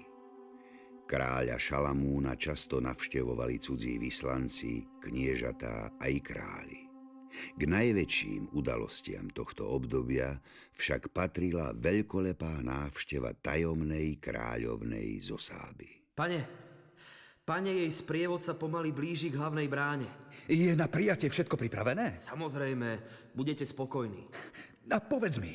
Kráľa 1.06 1.62
Šalamúna 1.62 2.34
často 2.38 2.82
navštevovali 2.82 3.62
cudzí 3.62 4.02
vyslanci, 4.02 4.86
kniežatá 5.02 5.94
aj 6.02 6.14
králi. 6.22 6.89
K 7.30 7.62
najväčším 7.64 8.56
udalostiam 8.58 9.30
tohto 9.30 9.70
obdobia 9.70 10.38
však 10.74 11.14
patrila 11.14 11.72
veľkolepá 11.78 12.62
návšteva 12.66 13.38
tajomnej 13.38 14.18
kráľovnej 14.18 15.22
Zosáby. 15.22 16.16
Pane, 16.16 16.40
pane 17.46 17.72
jej 17.72 17.92
sprievod 17.94 18.44
sa 18.44 18.58
pomaly 18.58 18.92
blíži 18.92 19.32
k 19.32 19.40
hlavnej 19.40 19.70
bráne. 19.72 20.10
Je 20.50 20.74
na 20.76 20.92
prijatie 20.92 21.32
všetko 21.32 21.56
pripravené? 21.56 22.18
Samozrejme, 22.20 22.90
budete 23.34 23.64
spokojní. 23.64 24.26
A 24.90 24.98
povedz 25.00 25.38
mi, 25.38 25.54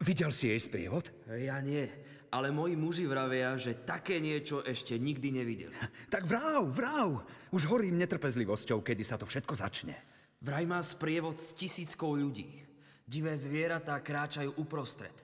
videl 0.00 0.30
si 0.30 0.48
jej 0.48 0.60
sprievod? 0.62 1.10
Ja 1.26 1.60
nie, 1.60 1.84
ale 2.32 2.54
moji 2.54 2.74
muži 2.76 3.04
vravia, 3.06 3.54
že 3.60 3.84
také 3.86 4.18
niečo 4.22 4.62
ešte 4.64 4.96
nikdy 4.96 5.42
nevideli. 5.42 5.74
Tak 6.08 6.26
vrav, 6.26 6.70
vrav! 6.70 7.08
Už 7.52 7.66
horím 7.68 7.98
netrpezlivosťou, 8.00 8.82
kedy 8.82 9.02
sa 9.04 9.18
to 9.18 9.26
všetko 9.26 9.54
začne. 9.56 10.15
Vraj 10.42 10.64
má 10.68 10.80
sprievod 10.84 11.40
s 11.40 11.56
tisíckou 11.56 12.16
ľudí. 12.16 12.64
Divé 13.06 13.38
zvieratá 13.38 14.02
kráčajú 14.02 14.58
uprostred. 14.60 15.14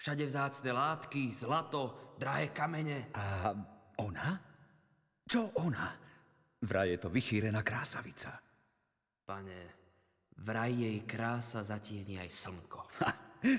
Všade 0.00 0.24
vzácne 0.24 0.70
látky, 0.72 1.32
zlato, 1.32 2.14
drahé 2.16 2.52
kamene. 2.52 3.12
A 3.16 3.52
ona? 4.00 4.40
Čo 5.24 5.52
ona? 5.60 5.92
Vraj 6.60 6.96
je 6.96 6.98
to 7.00 7.08
vychýrená 7.08 7.64
krásavica. 7.64 8.36
Pane, 9.24 9.60
vraj 10.44 10.72
jej 10.72 10.98
krása 11.08 11.64
zatieni 11.64 12.20
aj 12.20 12.28
slnko. 12.28 12.80
Ha, 13.00 13.10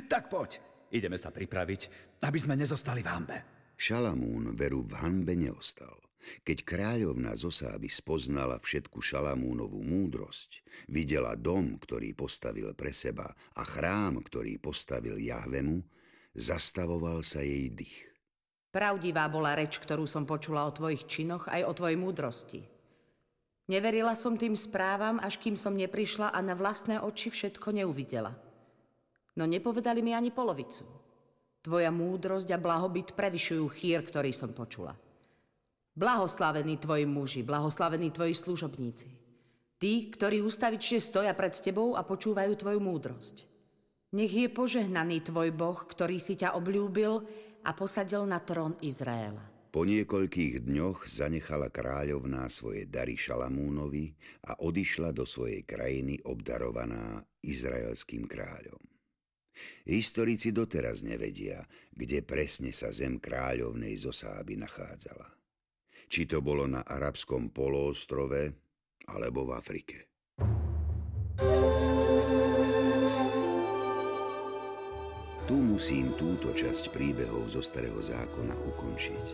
tak 0.06 0.30
poď, 0.30 0.62
ideme 0.94 1.18
sa 1.18 1.34
pripraviť, 1.34 1.82
aby 2.22 2.38
sme 2.38 2.58
nezostali 2.58 3.02
v 3.02 3.10
hambe. 3.10 3.38
Šalamún 3.74 4.54
veru 4.54 4.86
v 4.86 4.94
hanbe 5.02 5.34
neostal. 5.34 5.98
Keď 6.46 6.64
kráľovna 6.64 7.34
Zosáby 7.34 7.90
spoznala 7.90 8.62
všetku 8.62 9.02
Šalamúnovú 9.02 9.82
múdrosť, 9.82 10.62
videla 10.90 11.34
dom, 11.34 11.82
ktorý 11.82 12.14
postavil 12.14 12.72
pre 12.78 12.94
seba 12.94 13.30
a 13.58 13.64
chrám, 13.66 14.22
ktorý 14.22 14.62
postavil 14.62 15.18
Jahvemu, 15.18 15.82
zastavoval 16.38 17.26
sa 17.26 17.42
jej 17.42 17.74
dých. 17.74 18.12
Pravdivá 18.72 19.28
bola 19.28 19.52
reč, 19.52 19.84
ktorú 19.84 20.08
som 20.08 20.24
počula 20.24 20.64
o 20.64 20.72
tvojich 20.72 21.04
činoch 21.04 21.52
aj 21.52 21.62
o 21.68 21.76
tvojej 21.76 22.00
múdrosti. 22.00 22.62
Neverila 23.68 24.16
som 24.16 24.40
tým 24.40 24.56
správam, 24.56 25.20
až 25.20 25.40
kým 25.40 25.60
som 25.60 25.76
neprišla 25.76 26.32
a 26.32 26.40
na 26.40 26.56
vlastné 26.56 27.04
oči 27.04 27.28
všetko 27.28 27.76
neuvidela. 27.76 28.32
No 29.36 29.44
nepovedali 29.48 30.00
mi 30.04 30.16
ani 30.16 30.32
polovicu. 30.32 30.84
Tvoja 31.62 31.94
múdrosť 31.94 32.50
a 32.52 32.58
blahobyt 32.58 33.14
prevyšujú 33.14 33.66
chýr, 33.76 34.02
ktorý 34.02 34.34
som 34.34 34.52
počula. 34.56 34.98
Blahoslavení 35.92 36.80
tvoji 36.80 37.04
muži, 37.04 37.44
blahoslavení 37.44 38.16
tvoji 38.16 38.32
služobníci. 38.32 39.12
Tí, 39.76 40.08
ktorí 40.08 40.40
ustavične 40.40 41.04
stoja 41.04 41.36
pred 41.36 41.52
tebou 41.52 42.00
a 42.00 42.08
počúvajú 42.08 42.54
tvoju 42.56 42.80
múdrosť. 42.80 43.44
Nech 44.16 44.32
je 44.32 44.48
požehnaný 44.48 45.20
tvoj 45.28 45.52
Boh, 45.52 45.76
ktorý 45.76 46.16
si 46.16 46.40
ťa 46.40 46.56
obľúbil 46.56 47.28
a 47.68 47.72
posadil 47.76 48.24
na 48.24 48.40
trón 48.40 48.80
Izraela. 48.80 49.44
Po 49.72 49.84
niekoľkých 49.84 50.64
dňoch 50.68 51.08
zanechala 51.08 51.68
kráľovná 51.68 52.48
svoje 52.48 52.88
dary 52.88 53.20
Šalamúnovi 53.20 54.12
a 54.48 54.64
odišla 54.64 55.12
do 55.12 55.28
svojej 55.28 55.64
krajiny 55.68 56.20
obdarovaná 56.24 57.20
izraelským 57.44 58.32
kráľom. 58.32 58.80
Historici 59.88 60.56
doteraz 60.56 61.04
nevedia, 61.04 61.64
kde 61.92 62.24
presne 62.24 62.72
sa 62.72 62.92
zem 62.96 63.20
kráľovnej 63.20 63.96
Zosáby 63.96 64.56
nachádzala. 64.56 65.41
Či 66.12 66.28
to 66.28 66.44
bolo 66.44 66.68
na 66.68 66.84
arabskom 66.84 67.56
poloostrove, 67.56 68.52
alebo 69.08 69.48
v 69.48 69.52
Afrike. 69.56 69.98
Tu 75.48 75.56
musím 75.56 76.12
túto 76.20 76.52
časť 76.52 76.92
príbehov 76.92 77.48
zo 77.48 77.64
Starého 77.64 77.96
zákona 78.04 78.52
ukončiť. 78.60 79.26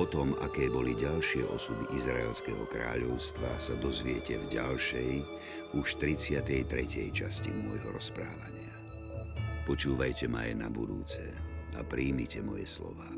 O 0.00 0.08
tom, 0.08 0.32
aké 0.40 0.72
boli 0.72 0.96
ďalšie 0.96 1.44
osudy 1.44 1.92
Izraelského 2.00 2.64
kráľovstva, 2.72 3.60
sa 3.60 3.76
dozviete 3.76 4.40
v 4.40 4.48
ďalšej, 4.48 5.12
už 5.76 5.86
33. 6.00 7.12
časti 7.12 7.52
môjho 7.52 7.92
rozprávania. 7.92 8.72
Počúvajte 9.68 10.24
ma 10.24 10.48
aj 10.48 10.56
na 10.56 10.68
budúce 10.72 11.20
a 11.76 11.84
príjmite 11.84 12.40
moje 12.40 12.64
slová, 12.64 13.12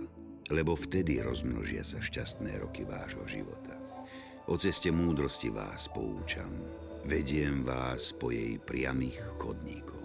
lebo 0.51 0.75
vtedy 0.75 1.23
rozmnožia 1.23 1.87
sa 1.87 2.03
šťastné 2.03 2.59
roky 2.59 2.83
vášho 2.83 3.23
života. 3.31 3.79
O 4.51 4.59
ceste 4.59 4.91
múdrosti 4.91 5.47
vás 5.49 5.87
poučam, 5.87 6.51
vediem 7.07 7.63
vás 7.63 8.11
po 8.11 8.35
jej 8.35 8.59
priamých 8.59 9.23
chodníkoch. 9.39 10.00